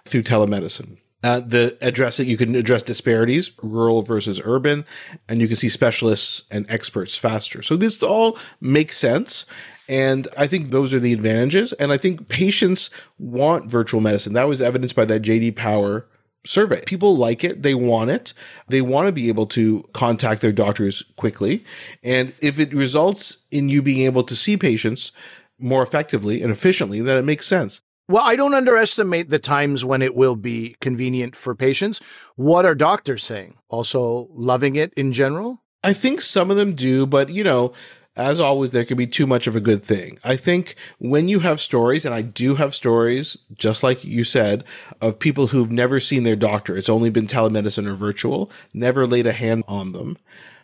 [0.06, 0.98] through telemedicine.
[1.26, 4.86] Uh, the address that you can address disparities, rural versus urban,
[5.28, 7.64] and you can see specialists and experts faster.
[7.64, 9.48] So this all makes sense.
[9.90, 11.74] And I think those are the advantages.
[11.74, 14.34] And I think patients want virtual medicine.
[14.34, 16.08] That was evidenced by that JD Power
[16.46, 16.84] survey.
[16.86, 17.64] People like it.
[17.64, 18.36] They want it.
[18.68, 21.66] They want to be able to contact their doctors quickly.
[22.04, 25.12] And if it results in you being able to see patients
[25.58, 27.82] more effectively and efficiently, then it makes sense.
[28.08, 32.02] Well, I don't underestimate the times when it will be convenient for patients.
[32.36, 33.58] What are doctors saying?
[33.68, 35.64] Also loving it in general?
[35.84, 37.74] I think some of them do, but you know,
[38.16, 40.20] as always, there can be too much of a good thing.
[40.24, 44.64] I think when you have stories, and I do have stories, just like you said,
[45.02, 49.28] of people who've never seen their doctor, it's only been telemedicine or virtual, never laid
[49.28, 50.18] a hand on them.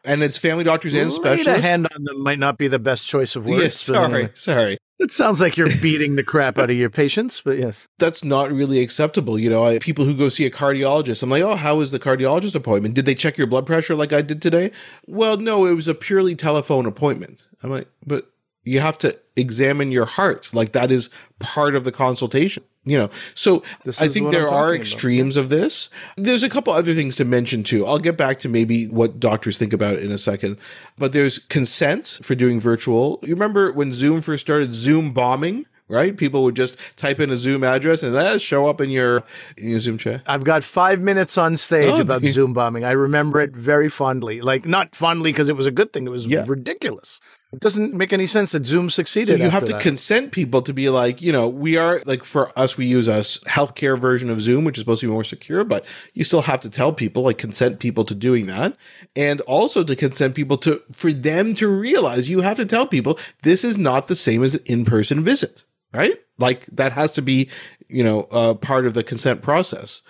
[0.03, 1.47] And it's family doctors and specialists.
[1.59, 3.63] a hand on them might not be the best choice of words.
[3.63, 4.77] Yes, sorry, Uh, sorry.
[4.97, 7.87] it sounds like you're beating the crap out of your patients, but yes.
[7.99, 9.37] That's not really acceptable.
[9.37, 11.99] You know, I, people who go see a cardiologist, I'm like, oh, how was the
[11.99, 12.95] cardiologist appointment?
[12.95, 14.71] Did they check your blood pressure like I did today?
[15.07, 17.45] Well, no, it was a purely telephone appointment.
[17.61, 18.27] I'm like, but
[18.63, 20.49] you have to examine your heart.
[20.53, 22.63] Like that is part of the consultation.
[22.83, 23.61] You know, so
[23.99, 24.73] I think there are talking about.
[24.73, 25.89] extremes of this.
[26.17, 27.85] There's a couple other things to mention too.
[27.85, 30.57] I'll get back to maybe what doctors think about in a second.
[30.97, 33.19] But there's consent for doing virtual.
[33.21, 36.17] You remember when Zoom first started Zoom bombing, right?
[36.17, 39.23] People would just type in a Zoom address and that show up in your
[39.57, 40.23] in your Zoom chat.
[40.25, 42.23] I've got five minutes on stage Oh, about.
[42.25, 42.83] Zoom bombing.
[42.83, 44.41] I remember it very fondly.
[44.41, 46.45] Like, not fondly because it was a good thing, it was Yeah.
[46.47, 47.19] ridiculous.
[47.53, 49.37] It doesn't make any sense that Zoom succeeded.
[49.37, 49.81] So you have to that.
[49.81, 53.19] consent people to be like, you know, we are like for us, we use a
[53.49, 56.61] healthcare version of Zoom, which is supposed to be more secure, but you still have
[56.61, 58.77] to tell people, like consent people to doing that.
[59.17, 63.19] And also to consent people to, for them to realize you have to tell people
[63.43, 66.17] this is not the same as an in person visit, right?
[66.37, 67.49] Like that has to be,
[67.89, 70.01] you know, uh, part of the consent process.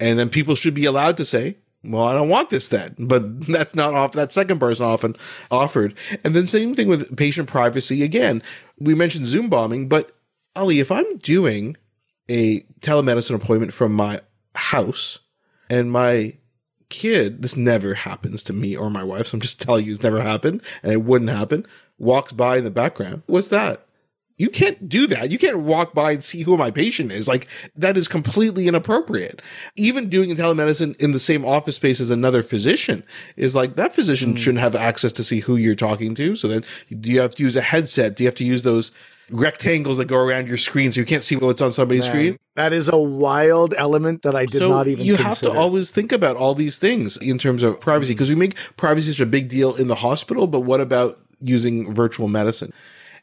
[0.00, 3.40] And then people should be allowed to say, well, I don't want this then, but
[3.46, 4.12] that's not off.
[4.12, 5.16] That second person often
[5.50, 5.94] offered.
[6.24, 8.02] And then same thing with patient privacy.
[8.02, 8.42] Again,
[8.78, 10.16] we mentioned Zoom bombing, but
[10.54, 11.76] Ali, if I'm doing
[12.28, 14.20] a telemedicine appointment from my
[14.54, 15.18] house
[15.70, 16.34] and my
[16.88, 19.28] kid, this never happens to me or my wife.
[19.28, 21.66] So I'm just telling you, it's never happened and it wouldn't happen,
[21.98, 23.22] walks by in the background.
[23.26, 23.85] What's that?
[24.38, 25.30] You can't do that.
[25.30, 27.26] You can't walk by and see who my patient is.
[27.26, 29.40] Like that is completely inappropriate.
[29.76, 33.02] Even doing telemedicine in the same office space as another physician
[33.36, 34.36] is like that physician hmm.
[34.36, 36.36] shouldn't have access to see who you're talking to.
[36.36, 36.64] So then
[37.00, 38.16] do you have to use a headset?
[38.16, 38.92] Do you have to use those
[39.30, 42.36] rectangles that go around your screen so you can't see what's on somebody's Man, screen?
[42.56, 45.52] That is a wild element that I did so not even you have consider.
[45.52, 48.16] to always think about all these things in terms of privacy hmm.
[48.16, 51.92] because we make privacy such a big deal in the hospital but what about using
[51.92, 52.72] virtual medicine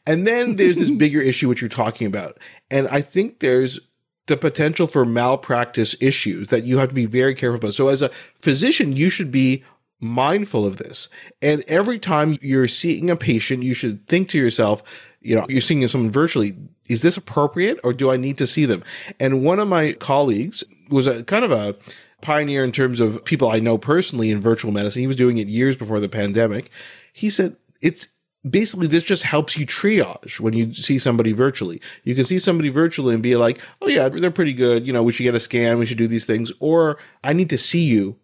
[0.06, 2.38] and then there's this bigger issue which you're talking about.
[2.70, 3.78] And i think there's
[4.26, 7.74] the potential for malpractice issues that you have to be very careful about.
[7.74, 8.08] So as a
[8.40, 9.64] physician you should be
[10.00, 11.08] mindful of this.
[11.40, 14.82] And every time you're seeing a patient you should think to yourself
[15.20, 16.56] you know you're seeing someone virtually
[16.88, 18.82] is this appropriate or do i need to see them?
[19.20, 21.74] And one of my colleagues was a kind of a
[22.20, 25.00] pioneer in terms of people i know personally in virtual medicine.
[25.00, 26.70] He was doing it years before the pandemic.
[27.12, 28.08] He said it's
[28.48, 31.80] basically this just helps you triage when you see somebody virtually.
[32.04, 34.86] You can see somebody virtually and be like, "Oh yeah, they're pretty good.
[34.86, 35.78] You know, we should get a scan.
[35.78, 38.16] We should do these things." Or I need to see you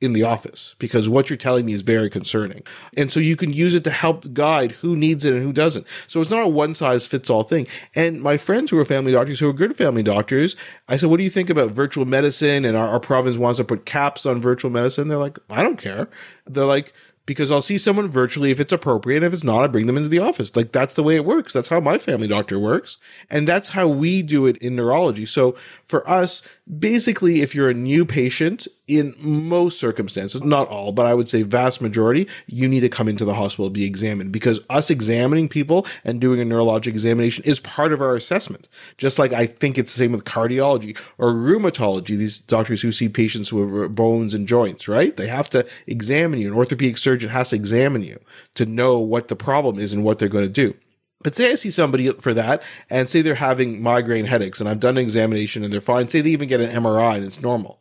[0.00, 2.62] in the office because what you're telling me is very concerning.
[2.96, 5.86] And so you can use it to help guide who needs it and who doesn't.
[6.06, 7.66] So it's not a one size fits all thing.
[7.96, 10.54] And my friends who are family doctors, who are good family doctors,
[10.88, 12.64] I said, What do you think about virtual medicine?
[12.64, 15.08] And our, our province wants to put caps on virtual medicine.
[15.08, 16.08] They're like, I don't care.
[16.46, 16.92] They're like,
[17.28, 19.22] because I'll see someone virtually if it's appropriate.
[19.22, 20.56] If it's not, I bring them into the office.
[20.56, 21.52] Like that's the way it works.
[21.52, 22.96] That's how my family doctor works.
[23.28, 25.26] And that's how we do it in neurology.
[25.26, 25.54] So
[25.84, 26.40] for us,
[26.78, 31.42] basically, if you're a new patient, in most circumstances, not all, but I would say
[31.42, 35.46] vast majority, you need to come into the hospital to be examined because us examining
[35.46, 38.66] people and doing a neurologic examination is part of our assessment.
[38.96, 43.10] Just like I think it's the same with cardiology or rheumatology, these doctors who see
[43.10, 45.14] patients with bones and joints, right?
[45.14, 46.48] They have to examine you.
[46.48, 48.18] An orthopedic surgeon has to examine you
[48.54, 50.74] to know what the problem is and what they're going to do.
[51.22, 54.80] But say I see somebody for that and say they're having migraine headaches and I've
[54.80, 56.08] done an examination and they're fine.
[56.08, 57.80] Say they even get an MRI and it's normal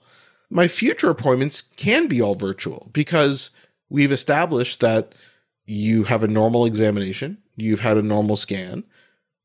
[0.49, 3.49] my future appointments can be all virtual because
[3.89, 5.13] we've established that
[5.65, 8.83] you have a normal examination, you've had a normal scan,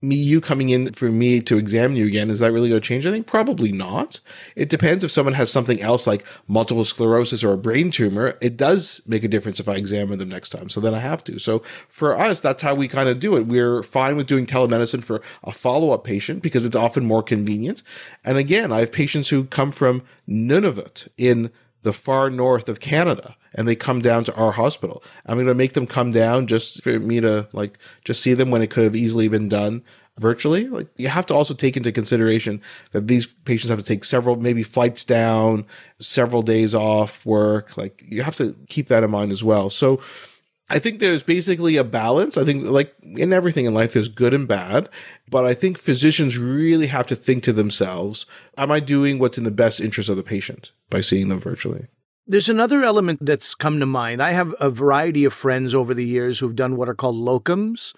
[0.02, 2.86] me you coming in for me to examine you again is that really going to
[2.86, 3.22] change anything?
[3.22, 4.20] Probably not.
[4.56, 8.56] It depends if someone has something else like multiple sclerosis or a brain tumor it
[8.56, 10.68] does make a difference if i examine them next time.
[10.68, 11.38] So then i have to.
[11.38, 13.46] So for us that's how we kind of do it.
[13.46, 17.82] We're fine with doing telemedicine for a follow-up patient because it's often more convenient.
[18.24, 21.50] And again i have patients who come from nunavut in
[21.82, 25.02] the far north of Canada and they come down to our hospital.
[25.26, 28.50] I'm going to make them come down just for me to like just see them
[28.50, 29.82] when it could have easily been done
[30.18, 30.68] virtually.
[30.68, 32.60] Like you have to also take into consideration
[32.92, 35.66] that these patients have to take several maybe flights down,
[36.00, 37.76] several days off work.
[37.76, 39.70] Like you have to keep that in mind as well.
[39.70, 40.00] So
[40.70, 42.38] I think there's basically a balance.
[42.38, 44.88] I think, like in everything in life, there's good and bad.
[45.30, 49.44] But I think physicians really have to think to themselves Am I doing what's in
[49.44, 51.86] the best interest of the patient by seeing them virtually?
[52.26, 54.22] There's another element that's come to mind.
[54.22, 57.94] I have a variety of friends over the years who've done what are called locums.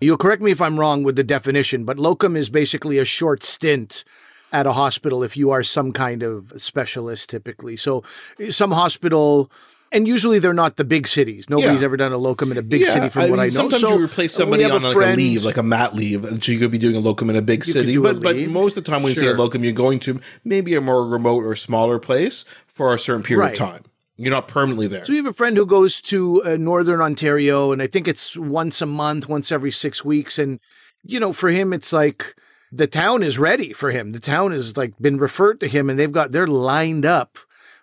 [0.00, 3.44] You'll correct me if I'm wrong with the definition, but locum is basically a short
[3.44, 4.04] stint
[4.52, 7.76] at a hospital if you are some kind of specialist typically.
[7.76, 8.02] So
[8.50, 9.50] some hospital
[9.92, 11.48] and usually they're not the big cities.
[11.48, 11.84] Nobody's yeah.
[11.84, 12.92] ever done a locum in a big yeah.
[12.92, 13.50] city, from I what mean, I know.
[13.50, 16.42] Sometimes so you replace somebody on a like a leave, like a mat leave, and
[16.42, 17.96] so you could be doing a locum in a big you city.
[17.98, 19.24] But but most of the time, when sure.
[19.24, 22.94] you say a locum, you're going to maybe a more remote or smaller place for
[22.94, 23.52] a certain period right.
[23.52, 23.84] of time.
[24.16, 25.04] You're not permanently there.
[25.04, 28.36] So we have a friend who goes to uh, Northern Ontario, and I think it's
[28.36, 30.60] once a month, once every six weeks, and
[31.04, 32.34] you know, for him, it's like
[32.70, 34.12] the town is ready for him.
[34.12, 37.38] The town has like been referred to him, and they've got they're lined up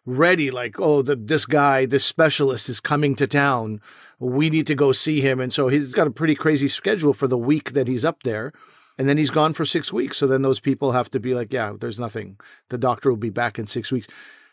[0.09, 3.81] ready like oh the, this guy this specialist is coming to town.
[4.19, 5.39] We need to go see him.
[5.39, 8.51] And so he's got a pretty crazy schedule for the week that he's up there.
[8.97, 10.17] And then he's gone for six weeks.
[10.17, 12.37] So then those people have to be like yeah there's nothing.
[12.69, 14.07] The doctor will be back in six weeks.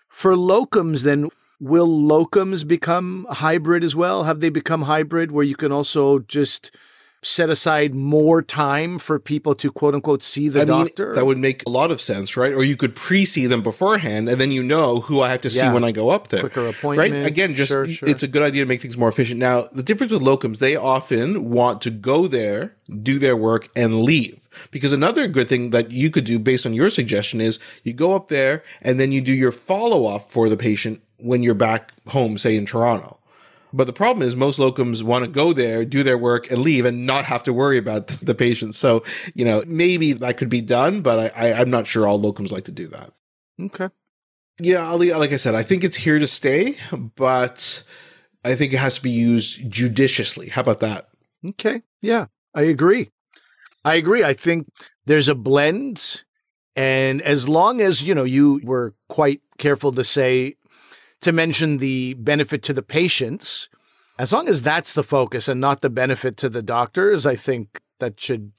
[0.09, 4.25] For locums then will locums become hybrid as well?
[4.25, 6.71] Have they become hybrid where you can also just
[7.23, 11.07] set aside more time for people to quote unquote see the I doctor?
[11.07, 12.53] Mean, that would make a lot of sense, right?
[12.53, 15.63] Or you could pre-see them beforehand, and then you know who I have to yeah.
[15.63, 16.41] see when I go up there.
[16.41, 17.27] Quicker appointment, right?
[17.27, 18.09] Again, just sure, sure.
[18.09, 19.41] it's a good idea to make things more efficient.
[19.41, 24.03] Now, the difference with locums, they often want to go there, do their work, and
[24.03, 24.41] leave.
[24.71, 28.15] Because another good thing that you could do based on your suggestion is you go
[28.15, 31.93] up there and then you do your follow up for the patient when you're back
[32.09, 33.19] home, say in Toronto.
[33.73, 36.85] But the problem is most locums want to go there, do their work, and leave,
[36.85, 38.75] and not have to worry about the patient.
[38.75, 39.05] So
[39.35, 42.53] you know maybe that could be done, but I, I, I'm not sure all locums
[42.53, 43.13] like to do that.
[43.61, 43.89] Okay.
[44.59, 46.77] Yeah, Ali, like I said, I think it's here to stay,
[47.17, 47.83] but
[48.45, 50.49] I think it has to be used judiciously.
[50.49, 51.09] How about that?
[51.45, 51.83] Okay.
[52.01, 53.11] Yeah, I agree.
[53.85, 54.25] I agree.
[54.25, 54.69] I think
[55.05, 56.23] there's a blend.
[56.75, 60.57] And as long as, you know, you were quite careful to say
[61.27, 63.69] to mention the benefit to the patients.
[64.19, 67.81] As long as that's the focus and not the benefit to the doctors, I think
[67.99, 68.53] that should,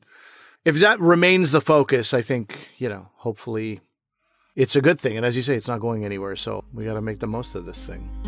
[0.65, 3.79] if that remains the focus, I think, you know, hopefully
[4.55, 5.15] it's a good thing.
[5.15, 6.35] And as you say, it's not going anywhere.
[6.35, 8.26] So we got to make the most of this thing.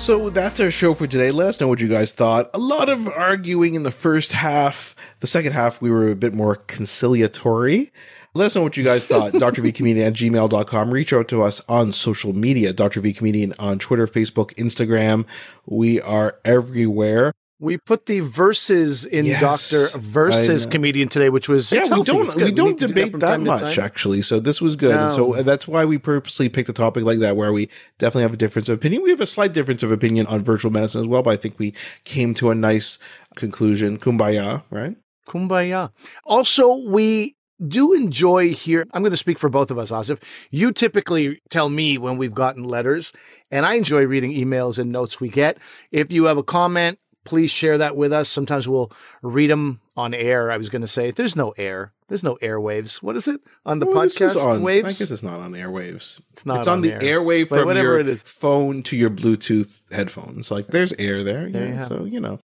[0.00, 1.30] So that's our show for today.
[1.30, 2.48] Let us know what you guys thought.
[2.54, 4.96] A lot of arguing in the first half.
[5.20, 7.92] The second half, we were a bit more conciliatory.
[8.32, 9.32] Let us know what you guys thought.
[9.34, 10.90] drvcomedian at gmail.com.
[10.90, 12.72] Reach out to us on social media.
[12.72, 13.00] Dr.
[13.00, 15.26] V Comedian on Twitter, Facebook, Instagram.
[15.66, 17.34] We are everywhere.
[17.62, 19.40] We put the verses in Yes,
[19.70, 23.40] Doctor versus comedian today, which was yeah, we don't we don't to do debate that
[23.40, 24.22] much actually.
[24.22, 27.36] So this was good, and so that's why we purposely picked a topic like that
[27.36, 29.02] where we definitely have a difference of opinion.
[29.02, 31.58] We have a slight difference of opinion on virtual medicine as well, but I think
[31.58, 32.98] we came to a nice
[33.36, 33.98] conclusion.
[33.98, 34.96] Kumbaya, right?
[35.28, 35.92] Kumbaya.
[36.24, 37.36] Also, we
[37.68, 38.86] do enjoy here.
[38.92, 40.22] I'm going to speak for both of us, Asif.
[40.50, 43.12] You typically tell me when we've gotten letters,
[43.50, 45.58] and I enjoy reading emails and notes we get.
[45.92, 46.98] If you have a comment,
[47.30, 48.28] please share that with us.
[48.28, 48.90] Sometimes we'll
[49.22, 50.50] read them on air.
[50.50, 51.92] I was going to say, there's no air.
[52.08, 52.96] There's no airwaves.
[53.02, 54.88] What is it on the Well, podcast on, waves?
[54.88, 56.20] I guess it's not on airwaves.
[56.32, 57.00] it's not it's on, the air.
[57.20, 58.22] airwave from whatever your it is.
[58.24, 60.50] phone to your Bluetooth headphones.
[60.50, 62.40] Like there's air there, There yeah, you so you know.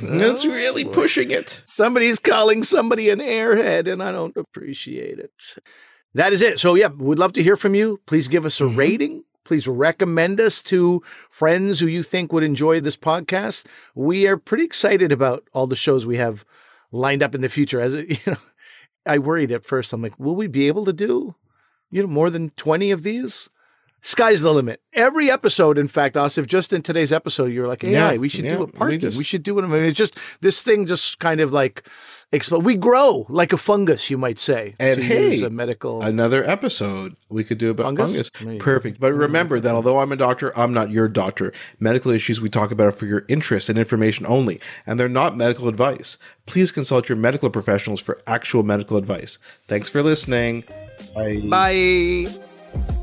[0.00, 1.62] That's really pushing it.
[1.64, 5.32] Somebody's calling somebody an airhead, and I don't appreciate it.
[6.14, 6.60] That is it.
[6.60, 7.98] So, yeah, we'd love to hear from you.
[8.06, 8.76] Please give us a Mhm.
[8.76, 9.24] rating.
[9.44, 13.66] Please recommend us to friends who you think would enjoy this podcast.
[13.94, 16.44] We are pretty excited about all the shows we have
[16.92, 17.80] lined up in the future.
[17.80, 18.36] As you know,
[19.04, 19.92] I worried at first.
[19.92, 21.34] I'm like, will we be able to do,
[21.90, 23.48] you know, more than 20 of these?
[24.04, 24.80] Sky's the limit.
[24.94, 28.44] Every episode, in fact, Asif, just in today's episode, you're like, AI, Yeah, we should
[28.44, 29.00] yeah, do a we parking.
[29.00, 29.62] just- we should do it.
[29.64, 31.88] I mean, it's just this thing just kind of like
[32.32, 32.64] explode.
[32.64, 34.74] We grow like a fungus, you might say.
[34.80, 38.10] And to hey, a medical Another episode we could do about fungus.
[38.12, 38.30] fungus.
[38.40, 38.64] There you go.
[38.64, 38.98] Perfect.
[39.00, 41.52] But remember that although I'm a doctor, I'm not your doctor.
[41.78, 45.36] Medical issues we talk about are for your interest and information only, and they're not
[45.36, 46.18] medical advice.
[46.46, 49.38] Please consult your medical professionals for actual medical advice.
[49.68, 50.64] Thanks for listening.
[51.14, 51.40] Bye.
[51.44, 53.01] Bye.